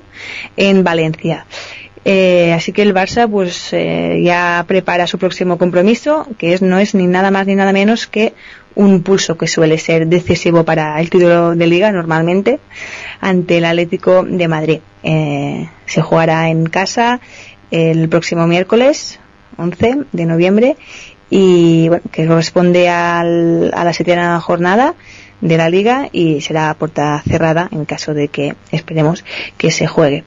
[0.58, 1.48] en Valencia.
[2.04, 6.80] Eh, así que el Barça pues eh, ya prepara su próximo compromiso, que es no
[6.80, 8.34] es ni nada más ni nada menos que
[8.74, 12.60] un pulso que suele ser decisivo para el título de liga normalmente
[13.20, 14.80] ante el Atlético de Madrid.
[15.04, 17.20] Eh, se jugará en casa
[17.70, 19.20] el próximo miércoles
[19.58, 20.78] 11 de noviembre
[21.30, 24.96] y bueno, que corresponde al- a la séptima jornada
[25.42, 29.24] de la liga y será a puerta cerrada en caso de que esperemos
[29.58, 30.24] que se juegue.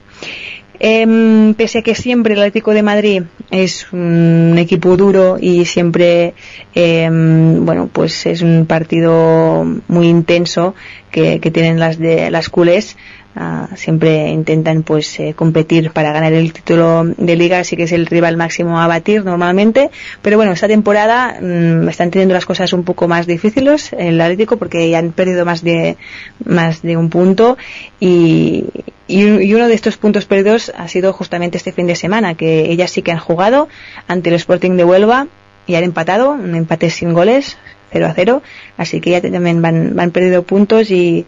[0.81, 6.35] Em, pese a que siempre el Atlético de Madrid es un equipo duro y siempre,
[6.75, 10.75] em, bueno, pues es un partido muy intenso
[11.13, 12.97] que, que tienen las de las culés,
[13.37, 17.91] Ah, siempre intentan pues eh, competir para ganar el título de liga, así que es
[17.91, 19.91] el rival máximo a batir normalmente.
[20.23, 24.57] Pero bueno, esta temporada mm, están teniendo las cosas un poco más difíciles el Atlético
[24.57, 25.97] porque ya han perdido más de
[26.45, 27.59] más de un punto
[27.99, 28.67] y,
[29.09, 32.93] y, uno de estos puntos perdidos ha sido justamente este fin de semana, que ellas
[32.93, 33.69] sí que han jugado
[34.07, 35.27] ante el Sporting de Huelva
[35.67, 37.57] y han empatado, un empate sin goles,
[37.93, 38.43] 0 a 0,
[38.77, 41.27] así que ya también van, van perdido puntos y,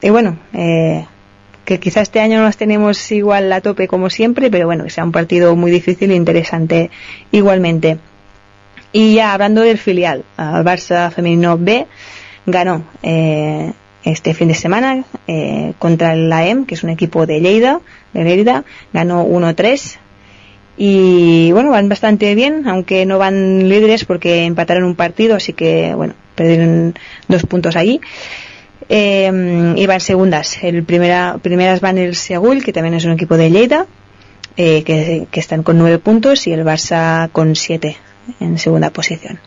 [0.00, 1.06] y bueno, eh,
[1.64, 4.90] que quizá este año no las tenemos igual a tope como siempre, pero bueno, que
[4.90, 6.90] sea un partido muy difícil e interesante
[7.32, 7.98] igualmente.
[8.92, 11.86] Y ya hablando del filial, al Barça Femenino B
[12.46, 13.72] ganó eh,
[14.04, 17.80] este fin de semana eh, contra el AEM, que es un equipo de Lleida,
[18.12, 19.96] de Lleida, ganó 1-3
[20.76, 25.94] y bueno, van bastante bien, aunque no van líderes porque empataron un partido, así que
[25.94, 26.94] bueno, perdieron
[27.28, 28.00] dos puntos allí
[28.88, 30.58] eh, y van segundas.
[30.62, 33.86] El primera, primeras van el Segul, que también es un equipo de Lleida,
[34.56, 37.96] eh, que, están con nueve puntos, y el Barça con siete
[38.40, 39.38] en segunda posición.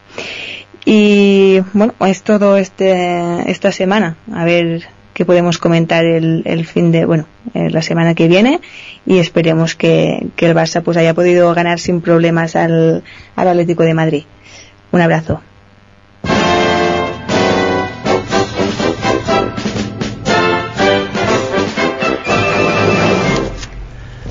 [0.86, 4.17] Y bueno, es todo este, esta semana.
[4.34, 8.62] A ver qué podemos comentar el, el fin de, bueno, eh, la semana que viene
[9.06, 13.04] y esperemos que, que el Barça pues haya podido ganar sin problemas al,
[13.36, 14.23] al Atlético de Madrid.
[14.91, 15.41] Un abrazo.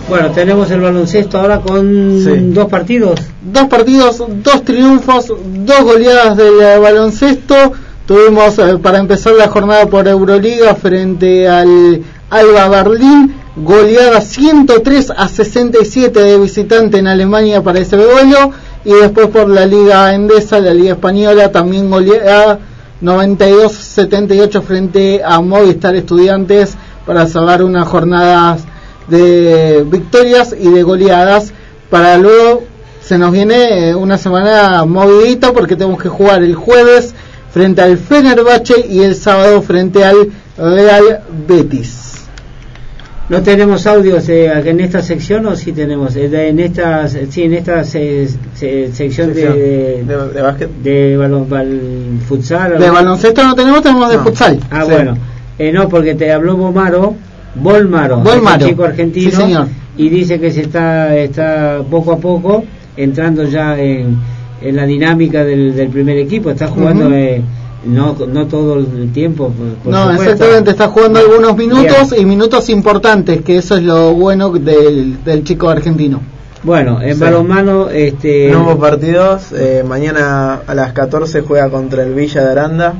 [0.09, 3.21] Bueno, tenemos el baloncesto ahora con dos partidos.
[3.42, 7.73] Dos partidos, dos triunfos, dos goleadas del baloncesto.
[8.07, 15.27] Tuvimos eh, para empezar la jornada por Euroliga frente al Alba Berlín, goleada 103 a
[15.27, 18.53] 67 de visitante en Alemania para ese duelo.
[18.85, 22.61] Y después por la Liga Endesa, la Liga Española, también goleada
[23.03, 28.62] 92-78 frente a Movistar Estudiantes para salvar unas jornadas
[29.09, 31.53] de victorias y de goleadas.
[31.90, 32.64] Para luego
[33.07, 37.14] se nos viene eh, una semana movidita porque tenemos que jugar el jueves
[37.53, 42.14] frente al Fenerbahce y el sábado frente al Real Betis.
[43.29, 47.55] No tenemos audios eh, en esta sección o sí tenemos eh, en esta sí en
[47.55, 50.71] esta sección de de, básquet.
[50.83, 51.47] de balon,
[52.27, 54.59] futsal de baloncesto no tenemos tenemos de futsal.
[54.71, 55.16] Ah bueno.
[55.73, 57.14] No porque te habló Bomaro
[57.61, 58.66] Volmaro, Volmaro.
[58.66, 62.64] chico argentino, y dice que se está, está poco a poco
[62.97, 64.16] entrando ya en,
[64.61, 67.42] en la dinámica del, del primer equipo, está jugando eh,
[67.85, 69.53] no, no todo el tiempo.
[69.85, 75.23] no, exactamente, está jugando algunos minutos y minutos importantes, que eso es lo bueno del,
[75.25, 76.21] del chico argentino.
[76.62, 78.51] Bueno, en balonmano, este.
[78.51, 79.53] Nuevos partidos.
[79.53, 82.95] Eh, mañana a las 14 juega contra el Villa de Aranda.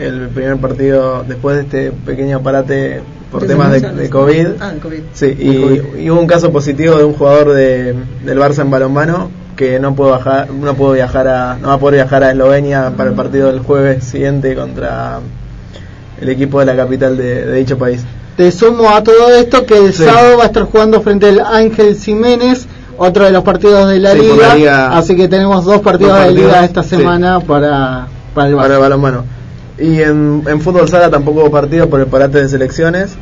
[0.00, 3.02] El primer partido después de este pequeño parate
[3.34, 4.46] por temas de, COVID.
[4.60, 5.00] Ah, COVID.
[5.12, 7.92] Sí, y, hubo un caso positivo de un jugador de,
[8.24, 11.78] del Barça en balonmano que no pudo bajar, no pudo viajar a, no va a
[11.78, 15.18] poder viajar a Eslovenia para el partido del jueves siguiente contra
[16.20, 18.04] el equipo de la capital de, dicho país.
[18.36, 21.96] Te sumo a todo esto que el sábado va a estar jugando frente al Ángel
[21.96, 26.64] Jiménez, otro de los partidos de la, liga, así que tenemos dos partidos, de liga
[26.64, 29.33] esta semana para, para el, para el balonmano.
[29.78, 33.16] Y en, en fútbol sala tampoco hubo partidos por el parate de selecciones,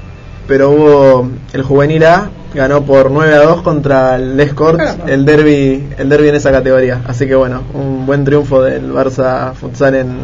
[0.46, 5.88] pero hubo el juvenil A ganó por 9 a 2 contra el Escort, el derby,
[5.98, 7.00] el derby en esa categoría.
[7.06, 10.16] Así que bueno, un buen triunfo del Barça futsal en,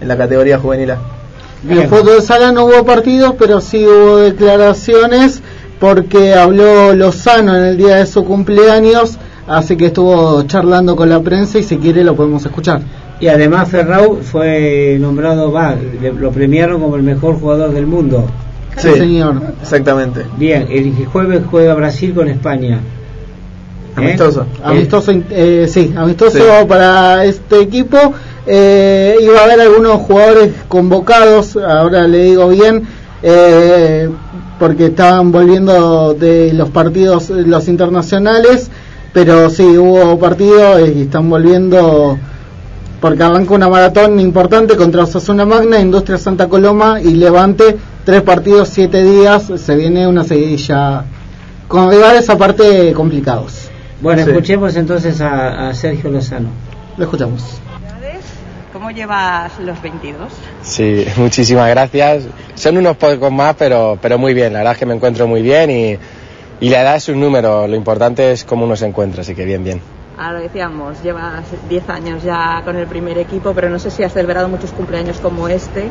[0.00, 0.98] en la categoría juvenil A.
[1.68, 5.42] En fútbol sala no hubo partidos, pero sí hubo declaraciones
[5.80, 11.20] porque habló Lozano en el día de su cumpleaños, así que estuvo charlando con la
[11.20, 12.82] prensa y si quiere lo podemos escuchar.
[13.24, 15.74] Y además Ferrau fue nombrado, va,
[16.18, 18.26] lo premiaron como el mejor jugador del mundo.
[18.76, 19.40] Sí, señor.
[19.62, 20.26] Exactamente.
[20.36, 22.80] Bien, el jueves juega Brasil con España.
[23.96, 23.96] ¿Eh?
[23.96, 24.44] Amistoso.
[24.62, 27.96] Amistoso, eh, sí, amistoso para este equipo.
[28.46, 32.82] Eh, iba a haber algunos jugadores convocados, ahora le digo bien,
[33.22, 34.10] eh,
[34.58, 38.70] porque estaban volviendo de los partidos, los internacionales,
[39.14, 42.18] pero sí, hubo partidos y están volviendo
[43.00, 48.68] porque arranca una maratón importante contra Osasuna Magna, Industria Santa Coloma y Levante, tres partidos,
[48.68, 51.04] siete días, se viene una seguidilla
[51.68, 53.68] con rivales aparte complicados.
[54.00, 56.48] Bueno, escuchemos entonces a, Sergio Lozano.
[56.96, 57.60] Lo escuchamos.
[58.72, 60.32] ¿Cómo llevas los 22?
[60.62, 62.24] Sí, muchísimas gracias.
[62.54, 64.52] Son unos pocos más, pero, pero muy bien.
[64.52, 65.98] La verdad es que me encuentro muy bien y,
[66.60, 67.66] y la edad es un número.
[67.66, 69.80] Lo importante es cómo uno se encuentra, así que bien, bien.
[70.16, 74.12] Ahora decíamos, llevas 10 años ya con el primer equipo, pero no sé si has
[74.12, 75.88] celebrado muchos cumpleaños como este,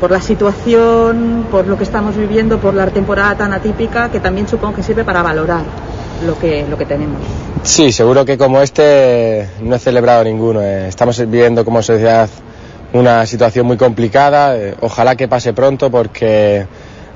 [0.00, 4.46] por la situación, por lo que estamos viviendo, por la temporada tan atípica, que también
[4.46, 5.62] supongo que sirve para valorar
[6.26, 7.20] lo que, lo que tenemos.
[7.62, 10.60] Sí, seguro que como este no he celebrado ninguno.
[10.60, 10.88] Eh.
[10.88, 12.28] Estamos viviendo como sociedad
[12.92, 14.56] una situación muy complicada.
[14.56, 16.66] Eh, ojalá que pase pronto porque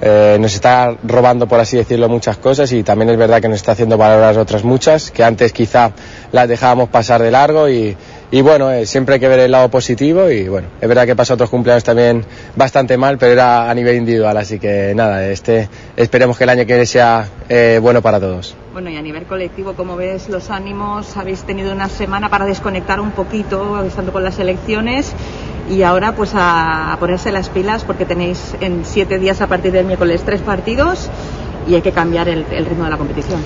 [0.01, 3.57] eh, nos está robando, por así decirlo, muchas cosas y también es verdad que nos
[3.57, 5.93] está haciendo valorar otras muchas que antes quizá
[6.33, 7.97] las dejábamos pasar de largo y,
[8.31, 11.17] y bueno, eh, siempre hay que ver el lado positivo y bueno, es verdad que
[11.17, 12.25] pasó otros cumpleaños también
[12.57, 16.61] bastante mal, pero era a nivel individual, así que nada, este esperemos que el año
[16.61, 18.55] que viene sea eh, bueno para todos.
[18.73, 21.17] Bueno, y a nivel colectivo, ¿cómo ves los ánimos?
[21.17, 25.13] Habéis tenido una semana para desconectar un poquito, estando con las elecciones,
[25.71, 29.85] y ahora pues a, ponerse las pilas porque tenéis en siete días a partir del
[29.85, 31.09] miércoles tres partidos
[31.69, 33.41] y hay que cambiar el, ritmo de la competición.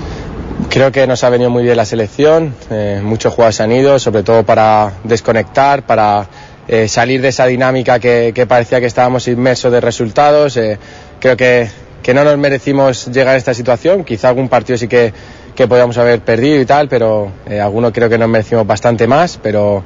[0.68, 4.22] Creo que nos ha venido muy bien la selección, eh, muchos jugadores han ido, sobre
[4.22, 6.28] todo para desconectar, para
[6.68, 10.56] eh, salir de esa dinámica que, parecía que estábamos inmersos de resultados.
[10.56, 10.78] Eh,
[11.18, 11.68] creo que,
[12.02, 15.12] que, no nos merecimos llegar a esta situación, quizá algún partido sí que,
[15.54, 19.82] que podíamos haber perdido y tal, pero algunos creo que nos merecimos bastante más, pero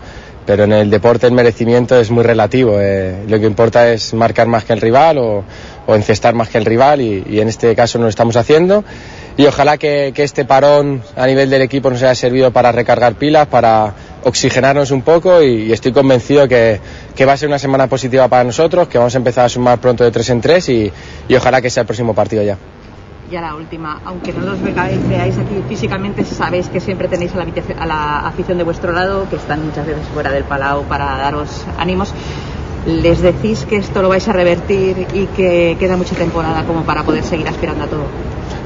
[0.47, 2.79] pero en el deporte el merecimiento es muy relativo.
[2.81, 5.45] Eh, lo que importa es marcar más que el rival o,
[5.89, 8.85] encestar más que el rival y, en este caso no lo estamos haciendo.
[9.37, 13.49] Y ojalá que, este parón a nivel del equipo nos haya servido para recargar pilas,
[13.49, 13.93] para
[14.25, 16.81] oxigenarnos un poco y, estoy convencido que,
[17.27, 20.05] va a ser una semana positiva para nosotros, que vamos a empezar a sumar pronto
[20.05, 20.93] de tres en tres y
[21.37, 22.57] ojalá que sea el próximo partido ya.
[23.31, 27.45] Ya la última, aunque no los veáis aquí físicamente, sabéis que siempre tenéis a la,
[27.83, 31.65] a la afición de vuestro lado, que están muchas veces fuera del palau para daros
[31.77, 32.13] ánimos.
[32.87, 37.03] ¿Les decís que esto lo vais a revertir y que queda mucha temporada como para
[37.03, 38.05] poder seguir aspirando a todo?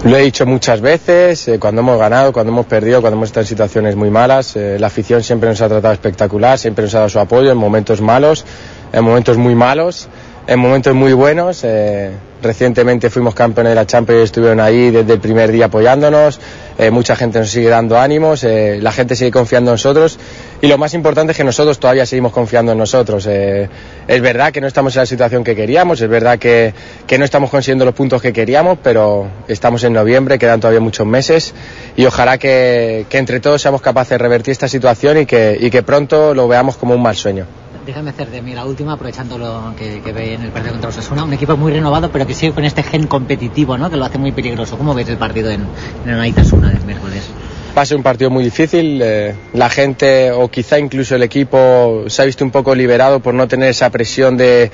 [0.04, 3.44] Lo he dicho muchas veces, eh, cuando hemos ganado, cuando hemos perdido, cuando hemos estado
[3.44, 4.56] en situaciones muy malas.
[4.56, 7.56] Eh, la afición siempre nos ha tratado espectacular, siempre nos ha dado su apoyo en
[7.56, 8.44] momentos malos,
[8.92, 10.08] en momentos muy malos
[10.47, 11.62] en momentos muy buenos.
[11.64, 12.11] Eh,
[12.43, 16.41] recientemente fuimos campeones de la Champions y estuvieron ahí desde el primer día apoyándonos.
[16.78, 20.18] Eh, mucha gente nos sigue dando ánimos, eh, la gente sigue confiando en nosotros
[20.62, 23.26] y lo más importante es que nosotros todavía seguimos confiando en nosotros.
[23.26, 26.72] es verdad que no estamos en la situación que queríamos, es verdad que,
[27.07, 31.07] que, no estamos consiguiendo los puntos que queríamos, pero estamos en noviembre, quedan todavía muchos
[31.07, 31.53] meses
[31.97, 35.70] y ojalá que, que entre todos seamos capaces de revertir esta situación y que, y
[35.70, 37.47] que pronto lo veamos como un mal sueño
[37.91, 40.91] déjame hacer de mí la última, aprovechando lo que, que ve en el partido contra
[40.91, 41.24] Osasuna.
[41.24, 43.91] Un equipo muy renovado, pero que sigue con este gen competitivo, ¿no?
[43.91, 44.78] Que lo hace muy peligroso.
[44.78, 45.66] ¿Cómo ves el partido en,
[46.05, 47.28] en el Aitasuna del miércoles?
[47.76, 49.01] Va a ser un partido muy difícil.
[49.03, 53.34] Eh, la gente, o quizá incluso el equipo, se ha visto un poco liberado por
[53.34, 54.70] no tener esa presión de,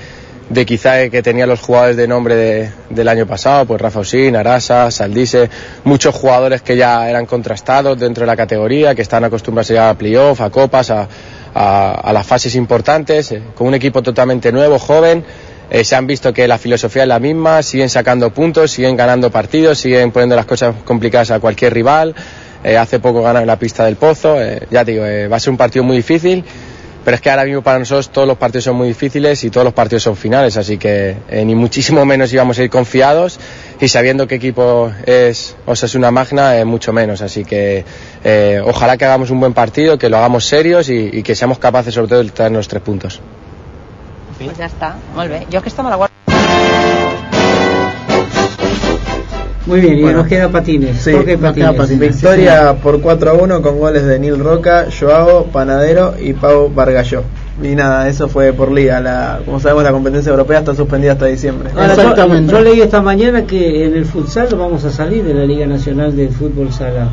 [0.50, 4.90] de quizá que tenían los jugadores de nombre del año pasado, pues Rafa Osín, Arasa,
[4.90, 5.48] Saldise,
[5.84, 10.42] muchos jugadores que ya eran contrastados dentro de la categoría, que están acostumbrados a playoff,
[10.42, 11.08] a copas, a,
[11.58, 15.24] a, las fases importantes, eh, con un equipo totalmente nuevo, joven.
[15.70, 19.30] Eh, se han visto que la filosofía es la misma, siguen sacando puntos, siguen ganando
[19.30, 22.14] partidos, siguen poniendo las cosas complicadas a cualquier rival.
[22.62, 24.36] Eh, hace poco ganaron la pista del Pozo.
[24.70, 26.44] ya digo, va a ser un partido muy difícil
[27.06, 29.64] pero es que ahora mismo para nosotros todos los partidos son muy difíciles y todos
[29.64, 33.38] los partidos son finales, así que ni muchísimo menos íbamos a ir confiados
[33.80, 35.54] y sabiendo qué equipo es
[35.94, 37.22] una Magna, mucho menos.
[37.22, 37.84] Así que
[38.24, 41.94] eh, ojalá que hagamos un buen partido, que lo hagamos serios y, que seamos capaces
[41.94, 43.20] sobre todo de traer los tres puntos.
[44.36, 45.46] Pues ya está, muy bien.
[45.48, 46.25] Yo que estamos la guardia.
[49.66, 50.98] Muy bien, y nos queda patines.
[50.98, 51.98] Sí, patines?
[51.98, 57.24] Victoria por 4 a 1 con goles de Nil Roca, Joao, Panadero y Pau Vargalló.
[57.62, 59.00] Y nada, eso fue por liga.
[59.00, 61.70] La, como sabemos, la competencia europea está suspendida hasta diciembre.
[61.70, 62.52] Exactamente.
[62.52, 66.14] Yo, leí esta mañana que en el futsal vamos a salir de la Liga Nacional
[66.14, 67.08] de Fútbol Sala.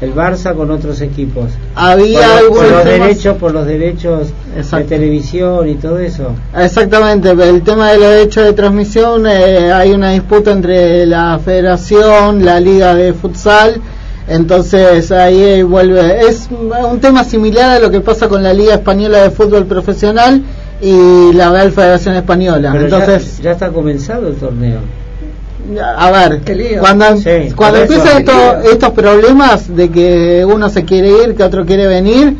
[0.00, 1.50] El Barça con otros equipos.
[1.74, 6.32] Había por, los derechos, por los derechos de televisión y todo eso.
[6.56, 12.44] Exactamente, el tema de los derechos de transmisión, eh, hay una disputa entre la Federación,
[12.44, 13.80] la Liga de Futsal
[14.26, 16.26] entonces ahí vuelve.
[16.28, 20.42] Es un tema similar a lo que pasa con la Liga Española de Fútbol Profesional
[20.80, 22.72] y la Real Federación Española.
[22.74, 24.80] Entonces ya, está comenzado el torneo.
[25.96, 26.42] A ver,
[26.78, 27.06] cuando,
[27.56, 28.24] cuando empiezan
[28.70, 32.36] estos problemas de que uno se quiere ir, que otro quiere venir,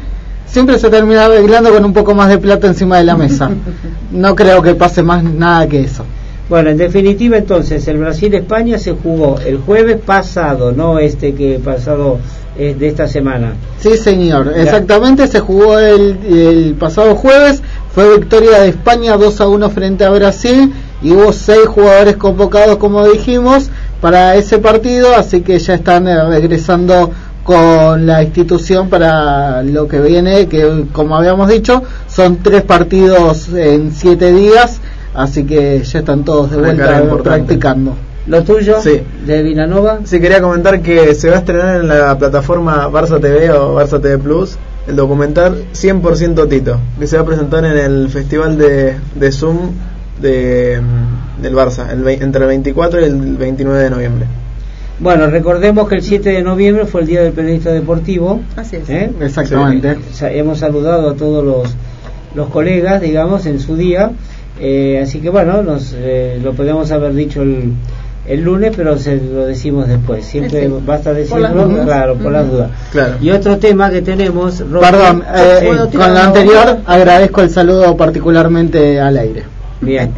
[0.47, 3.51] siempre se termina arreglando con un poco más de plata encima de la mesa.
[4.11, 6.05] no creo que pase más nada que eso.
[6.49, 12.19] Bueno, en definitiva entonces el Brasil-España se jugó el jueves pasado, no este que pasado
[12.59, 13.55] eh, de esta semana.
[13.79, 17.63] Sí, señor, exactamente, se jugó el, pasado jueves,
[17.93, 20.73] fue victoria de España 2 a 1 frente a Brasil
[21.03, 23.71] y hubo seis jugadores convocados, como dijimos,
[24.01, 27.11] para ese partido, así que ya están eh, regresando
[27.43, 33.93] con la institución para lo que viene, que como habíamos dicho, son tres partidos en
[33.93, 34.81] siete días
[35.15, 37.95] así que ya están todos de vuelta practicando.
[38.27, 38.81] ¿Lo tuyo?
[38.81, 39.03] Sí.
[39.27, 40.01] ¿De Vilanova?
[40.05, 44.01] Sí, quería comentar que se va a estrenar en la plataforma Barça TV o Barça
[44.01, 48.97] TV Plus el documental 100% Tito, que se va a presentar en el festival de,
[49.15, 49.73] de Zoom
[50.21, 50.81] de,
[51.41, 54.27] del Barça, el, entre el 24 y el 29 de noviembre.
[55.01, 58.41] Bueno, recordemos que el 7 de noviembre fue el Día del Periodista Deportivo.
[58.57, 58.89] Así es.
[58.89, 59.11] ¿eh?
[59.21, 59.97] Exactamente.
[60.23, 61.75] hemos saludado a todos los,
[62.35, 64.13] los colegas, digamos, en su día.
[64.61, 67.73] Eh, así que bueno, nos, eh, lo podemos haber dicho el,
[68.29, 70.25] el lunes, pero se lo decimos después.
[70.25, 72.71] Siempre basta decirlo, claro, por las dudas.
[73.21, 74.63] Y otro tema que tenemos.
[74.63, 75.25] Perdón,
[75.93, 79.54] con lo anterior agradezco el saludo particularmente al aire.
[79.85, 80.13] Bien.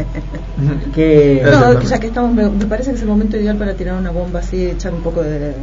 [0.95, 1.43] que...
[1.45, 4.41] No, ya que estamos, me, parece que es el momento ideal para tirar una bomba
[4.41, 5.55] así, echar un poco de.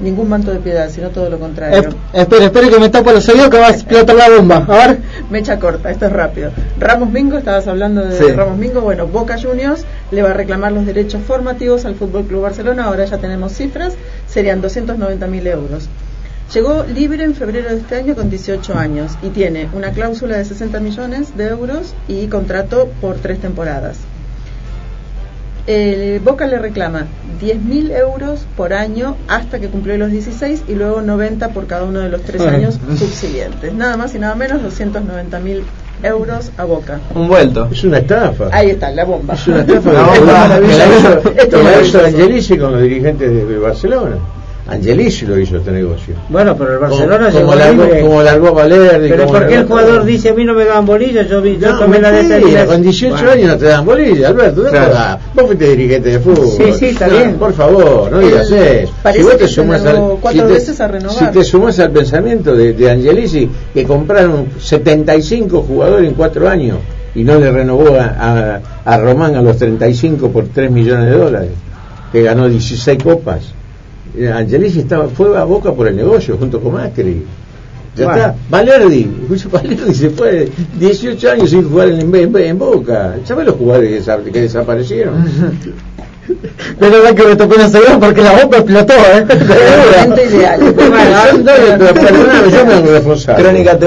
[0.00, 1.90] Ningún manto de piedad, sino todo lo contrario.
[2.14, 4.64] espere, espere que me tapo los oídos que va a explotar la bomba.
[4.66, 4.98] A ver.
[5.28, 6.52] Mecha corta, esto es rápido.
[6.78, 8.80] Ramos Mingo, estabas hablando de Ramos Mingo.
[8.80, 12.84] Bueno, Boca Juniors le va a reclamar los derechos formativos al Fútbol Club Barcelona.
[12.84, 13.92] Ahora ya tenemos cifras,
[14.26, 15.90] serían 290 mil euros.
[16.52, 20.44] Llegó libre en febrero de este año con 18 años y tiene una cláusula de
[20.44, 23.98] 60 millones de euros y contrato por tres temporadas.
[25.68, 27.06] El Boca le reclama
[27.40, 32.00] 10.000 euros por año hasta que cumplió los 16 y luego 90 por cada uno
[32.00, 33.72] de los tres años subsiguientes.
[33.72, 35.62] Nada más y nada menos 290.000
[36.02, 36.98] euros a Boca.
[37.14, 37.68] Un vuelto.
[37.70, 38.48] Es una estafa.
[38.50, 39.34] Ahí está, la bomba.
[39.34, 39.92] Es una estafa.
[39.92, 40.58] la bomba.
[41.36, 44.16] Esto lo hizo Angelici con los dirigentes de Barcelona.
[44.70, 46.14] Angelici lo hizo este negocio.
[46.28, 49.08] Bueno, pero el Barcelona como, como, largó, como largó Valerdi.
[49.08, 51.22] Pero ¿por qué el jugador dice a mí no me dan bolilla?
[51.26, 52.66] Yo, vi, yo tomé la determinación.
[52.68, 54.62] Con 18 años no te dan bolilla, Alberto.
[54.70, 55.18] Claro.
[55.34, 56.46] Vos fuiste dirigente de fútbol.
[56.56, 57.34] Sí, sí, está bien.
[57.34, 58.92] Por favor, no digas eso.
[59.12, 61.18] Si vos te sumás al, si veces a renovar.
[61.18, 66.78] Si te sumás al pensamiento de, de Angelici, que compraron 75 jugadores en 4 años
[67.16, 71.16] y no le renovó a, a, a Román a los 35 por 3 millones de
[71.16, 71.50] dólares,
[72.12, 73.54] que ganó 16 copas
[74.32, 77.24] Angelici estaba, fue a Boca por el negocio junto con Macri.
[77.96, 78.36] Ya está.
[78.48, 79.10] Valerdi,
[79.50, 80.48] Valerdi se fue
[80.78, 83.16] 18 años sin jugar en, en, Boca.
[83.24, 85.24] ¿Sabes los jugadores que desaparecieron?
[86.78, 89.26] Pero verdad que me tocó una segunda porque la bomba explotó, ¿eh?
[90.30, 90.60] ideal.
[93.36, 93.78] Crónica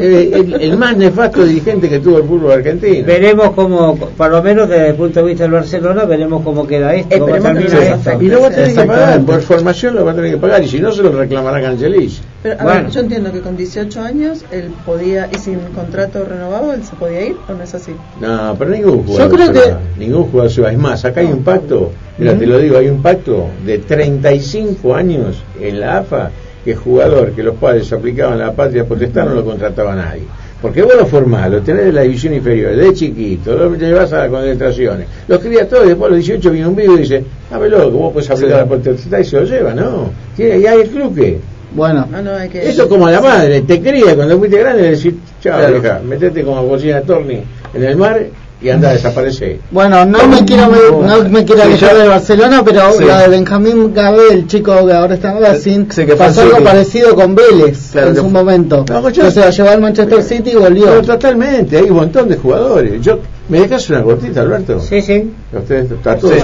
[0.00, 3.06] el, el, más nefasto dirigente que tuvo el fútbol argentino.
[3.06, 6.94] Veremos cómo, por lo menos desde el punto de vista del Barcelona, veremos cómo queda
[6.94, 7.18] esto.
[7.18, 8.20] Cómo esto.
[8.20, 10.62] Y lo va a tener que pagar, por formación lo va a tener que pagar,
[10.62, 12.20] y si no se lo reclamará Cancelis.
[12.42, 16.72] Pero, a ver, yo entiendo que con 18 años él podía, y sin contrato renovado,
[16.72, 17.92] él se podía ir, ¿o no es así?
[18.20, 19.30] No, pero ningún jugador.
[19.30, 19.74] Yo creo que.
[19.98, 20.72] Ningún jugador se va.
[20.72, 24.94] Es más, acá hay un pacto, mira, te lo digo, hay un pacto de 35
[24.94, 26.30] años en la AFA
[26.64, 30.22] que jugador que los padres aplicaban la patria potestad no lo contrataba nadie.
[30.62, 34.18] Porque vos lo formás, lo tenés de la división inferior, de chiquito, lo llevas a
[34.18, 37.24] las concentraciones, lo crías todo y después a los 18 viene un vivo y dice,
[37.50, 40.10] ah, loco, vos puedes aplicar la potestad y se lo lleva, ¿no?
[40.36, 41.38] Y hay el club que
[41.72, 45.60] bueno, ah, eso como la madre, te cría cuando fuiste grande le decís, chao,
[46.04, 47.42] metete como bocina Torni
[47.72, 48.20] en el mar
[48.62, 49.58] y anda a desaparecer.
[49.70, 50.68] Bueno, no me quiero
[51.02, 55.14] no me quiero alejar de Barcelona, pero la de Benjamín Gabel, el chico que ahora
[55.14, 55.86] está en Racing,
[56.18, 58.84] pasó algo parecido con Vélez en su momento.
[58.88, 61.00] No, pues o sea, llevó al Manchester City y volvió.
[61.02, 63.00] totalmente, hay un montón de jugadores.
[63.02, 64.78] Yo ¿Me dejas una cortita, Alberto?
[64.80, 65.32] Sí, sí.
[65.52, 66.34] Ustedes todos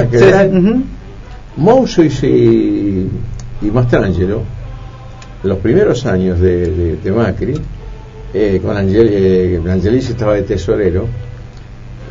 [1.86, 2.26] sí, sí.
[2.26, 3.10] y,
[3.66, 4.42] y Mastrangelo
[5.46, 7.54] los primeros años de, Macri,
[8.34, 11.06] eh, con Angel, eh, Angelici estaba de tesorero,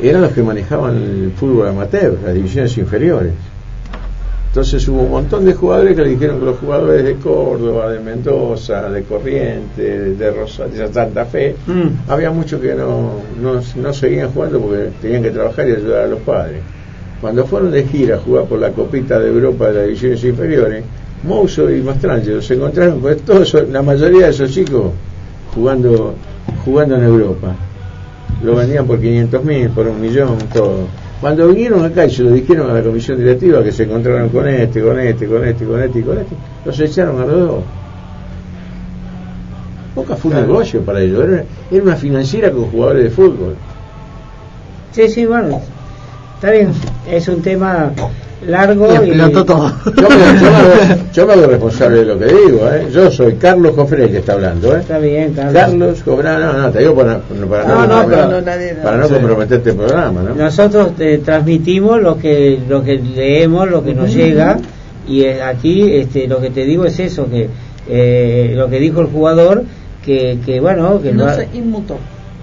[0.02, 3.32] eran los que manejaban el fútbol amateur, las divisiones inferiores.
[4.48, 8.00] Entonces hubo un montón de jugadores que le dijeron que los jugadores de Córdoba, de
[8.00, 12.10] Mendoza, de Corrientes, de Rosario, de Santa Fe, mm.
[12.10, 16.20] había muchos que no, no, seguían jugando porque tenían que trabajar y ayudar a los
[16.20, 16.62] padres.
[17.20, 20.84] Cuando fueron de gira a jugar por la Copita de Europa de las divisiones inferiores,
[21.22, 24.92] Mouso y Mastrangelo se encontraron con todos, la mayoría de esos chicos
[25.54, 26.14] jugando
[26.64, 27.54] jugando en Europa.
[28.42, 30.86] Lo vendían por 500 mil, por un millón, todo.
[31.20, 34.46] Cuando vinieron acá y se lo dijeron a la comisión directiva que se encontraron con
[34.46, 37.64] este, con este, con este, con este y con este, los echaron a los dos.
[39.94, 43.56] Boca fue un negocio para ellos, era, era una financiera con jugadores de fútbol.
[44.92, 45.62] Sí, sí, bueno,
[46.34, 46.70] está bien,
[47.08, 47.92] es un tema
[48.46, 49.72] largo y, todo.
[51.12, 52.88] Yo me, hago responsable de lo que digo, ¿eh?
[52.92, 54.80] Yo soy Carlos Cofre el que está hablando, ¿eh?
[54.80, 56.02] Está bien, Carlos.
[56.04, 58.44] Carlos no, no, te digo para, para no, no,
[58.82, 60.34] para no comprometerte el programa, ¿no?
[60.34, 64.58] Nosotros te transmitimos lo que lo que leemos, lo que nos llega
[65.08, 67.48] y eh, aquí este lo que te digo es eso que
[67.88, 69.64] eh, lo que dijo el jugador
[70.04, 71.96] que, que bueno que no se inmutó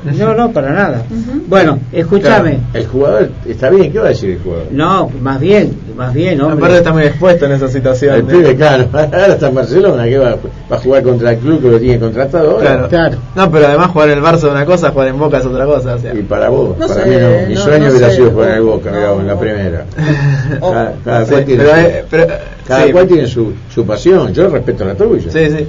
[0.05, 1.03] No, no, para nada.
[1.47, 2.59] Bueno, escúchame.
[2.73, 4.67] el jugador está bien, ¿qué va a decir el jugador?
[4.71, 6.57] No, más bien, más bien, hombre.
[6.57, 8.15] Aparte está muy expuesto en esa situación.
[8.15, 10.35] El pibe, claro, ahora está en Barcelona, que va,
[10.71, 13.17] va, a jugar contra el club que lo tiene contratado Claro, claro.
[13.35, 15.65] No, pero además jugar en el Barça es una cosa, jugar en Boca es otra
[15.65, 15.95] cosa.
[15.95, 16.13] O sea.
[16.13, 17.47] Y para vos, para mí no.
[17.47, 19.85] Mi sueño hubiera sido jugar en el Boca, en la primera.
[21.03, 21.63] cada, cual tiene,
[22.09, 22.27] pero,
[22.67, 25.31] cada cual tiene su, su pasión, yo respeto la tuya.
[25.31, 25.67] Sí, sí.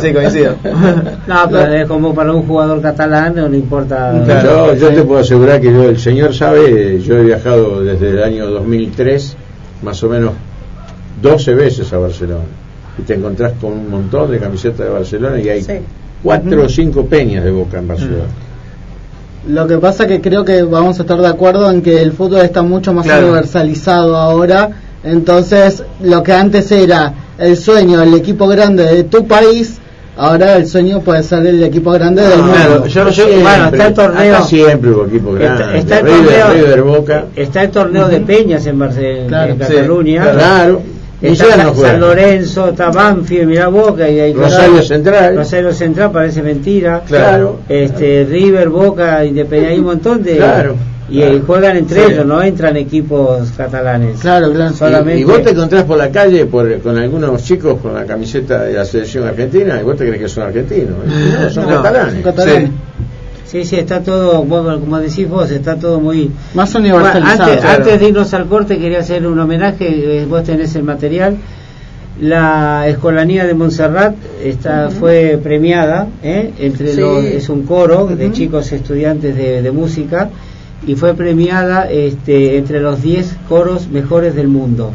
[0.00, 0.56] Sí, coincido.
[1.26, 4.12] no, pero es como para un jugador catalán, no le importa.
[4.42, 8.22] yo, yo te puedo asegurar que yo, el señor sabe, yo he viajado desde el
[8.22, 9.36] año 2003,
[9.82, 10.32] más o menos
[11.20, 12.44] 12 veces a Barcelona.
[12.98, 15.64] Y te encontrás con un montón de camisetas de Barcelona y hay
[16.22, 18.24] cuatro o cinco peñas de boca en Barcelona.
[19.48, 22.42] Lo que pasa que creo que vamos a estar de acuerdo en que el fútbol
[22.42, 24.70] está mucho más universalizado ahora.
[25.02, 27.12] Entonces, lo que antes era
[27.42, 29.78] el sueño del equipo grande de tu país,
[30.16, 32.86] ahora el sueño puede ser el equipo grande del mundo.
[32.86, 34.44] yo, bueno, está el torneo.
[34.44, 35.78] siempre hubo equipo grande.
[35.78, 37.24] Está, el torneo, Boca.
[37.34, 40.30] está el torneo de Peñas en, Barcelona, en Cataluña.
[40.32, 40.82] claro.
[41.22, 45.36] Está San Lorenzo, está Banfield, mira Boca y hay Rosario Central.
[45.36, 47.02] Rosario Central parece mentira.
[47.06, 47.60] Claro.
[47.68, 50.76] Este River, Boca, Independiente, hay un montón de claro
[51.12, 54.20] y juegan entre ellos, no entran equipos catalanes.
[54.20, 54.72] Claro, claro.
[54.72, 55.20] Solamente...
[55.20, 58.74] Y, vos te encontrás por la calle por, con algunos chicos con la camiseta de
[58.74, 60.96] la selección argentina y vos te crees que son argentinos.
[61.06, 62.24] No, son catalanes.
[62.24, 62.72] Sí.
[63.52, 63.76] Sí.
[63.76, 66.30] está todo, como decís vos, está todo muy...
[66.54, 67.52] Más universalizado.
[67.68, 71.36] antes, de irnos al corte quería hacer un homenaje, eh, vos tenés el material.
[72.20, 76.52] La Escolanía de Montserrat está, fue premiada, ¿eh?
[76.58, 80.30] entre los, es un coro de chicos estudiantes de, de música
[80.86, 84.92] y fue premiada este, entre los 10 coros mejores del mundo.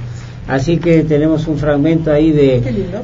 [0.48, 2.62] Así que tenemos un fragmento ahí de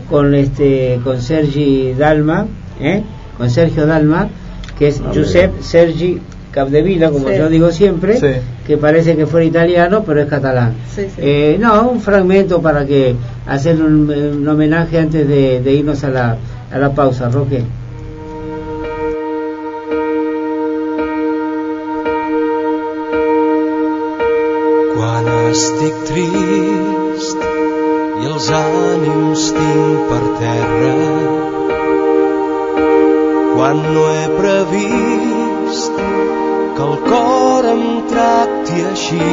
[0.09, 2.47] con este con Sergi Dalma,
[2.79, 3.03] ¿eh?
[3.37, 4.29] con Sergio Dalma,
[4.77, 6.19] que es Giuseppe Sergi
[6.51, 8.19] Capdevila, como yo digo siempre,
[8.65, 10.73] que parece que fuera italiano, pero es catalán.
[11.17, 13.15] Eh, no, un fragmento para que
[13.47, 16.37] hacer un, homenaje antes de, de irnos a la,
[16.71, 17.63] a la pausa, Roque.
[25.53, 26.42] estic trist
[33.73, 35.93] quan no he previst
[36.77, 39.29] que el cor em tracti així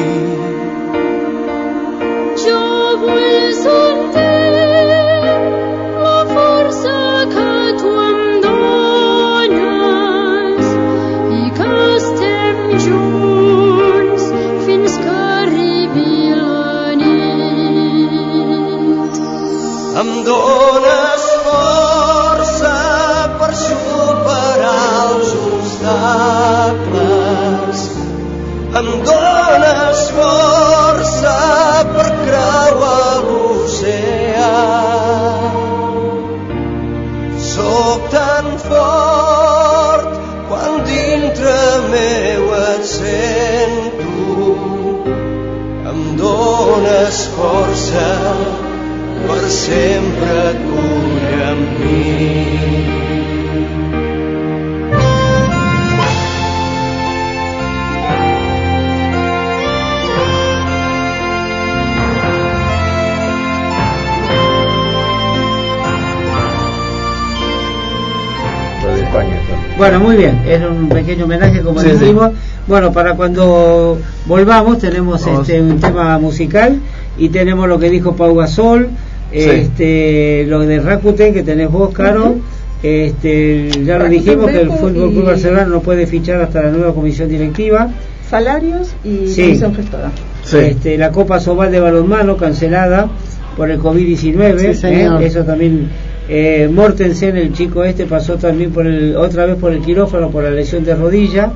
[69.80, 72.32] Bueno, muy bien, era un pequeño homenaje como decimos.
[72.66, 76.78] Bueno, para cuando volvamos tenemos este un tema musical
[77.16, 78.90] y tenemos lo que dijo Pau Gasol,
[79.32, 82.34] este, lo de Rakuten que tenés vos, Caro.
[82.82, 86.92] Este, ya lo dijimos que el Fútbol Club Barcelona no puede fichar hasta la nueva
[86.92, 87.88] comisión directiva.
[88.28, 90.10] Salarios y comisión gestora.
[90.52, 93.08] Este, la Copa Sobal de balonmano cancelada
[93.60, 94.84] por el COVID-19.
[94.84, 95.26] ¿eh?
[95.26, 95.86] Eso también.
[96.30, 100.44] Eh, Mortensen, el chico este, pasó también por el, otra vez por el quirófano por
[100.44, 101.50] la lesión de rodilla.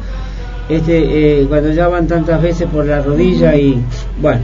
[0.68, 3.80] Este, eh, cuando ya van tantas veces por la rodilla y
[4.20, 4.40] bueno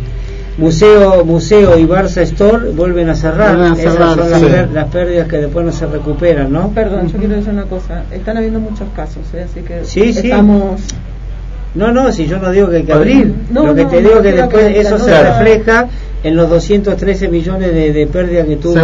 [0.57, 3.77] Museo, Museo y Barça Store vuelven a cerrar.
[3.79, 6.71] Esas son las, pérdidas que después no se recuperan, ¿no?
[6.71, 8.05] Perdón, yo quiero decir una cosa.
[8.11, 9.45] Están habiendo muchos casos, ¿eh?
[9.45, 10.81] así que estamos.
[11.75, 13.35] No, no, si yo no digo que hay que abrir.
[13.53, 15.89] Lo que te digo que después eso se refleja
[16.23, 18.75] en los 213 millones de, de pérdidas que tuvo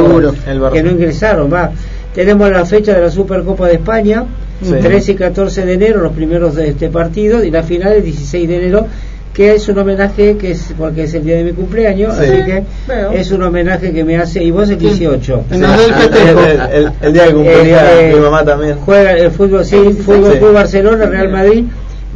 [0.72, 1.52] que no ingresaron.
[1.52, 1.70] Va.
[2.14, 4.24] Tenemos la fecha de la Supercopa de España,
[4.66, 8.48] 13 y 14 de enero, los primeros de este partido, y la final el 16
[8.48, 8.86] de enero
[9.34, 12.24] que es un homenaje que es porque es el día de mi cumpleaños, Sí.
[12.24, 13.10] así que veo.
[13.12, 15.44] es un homenaje que me hace y vos el 18.
[15.50, 18.76] Sí, el, el- el día que cumplía Eh, eh, mi mamá también.
[18.78, 20.38] Juega el fútbol, sí, fútbol Sí.
[20.38, 21.64] Club Barcelona, Real Madrid,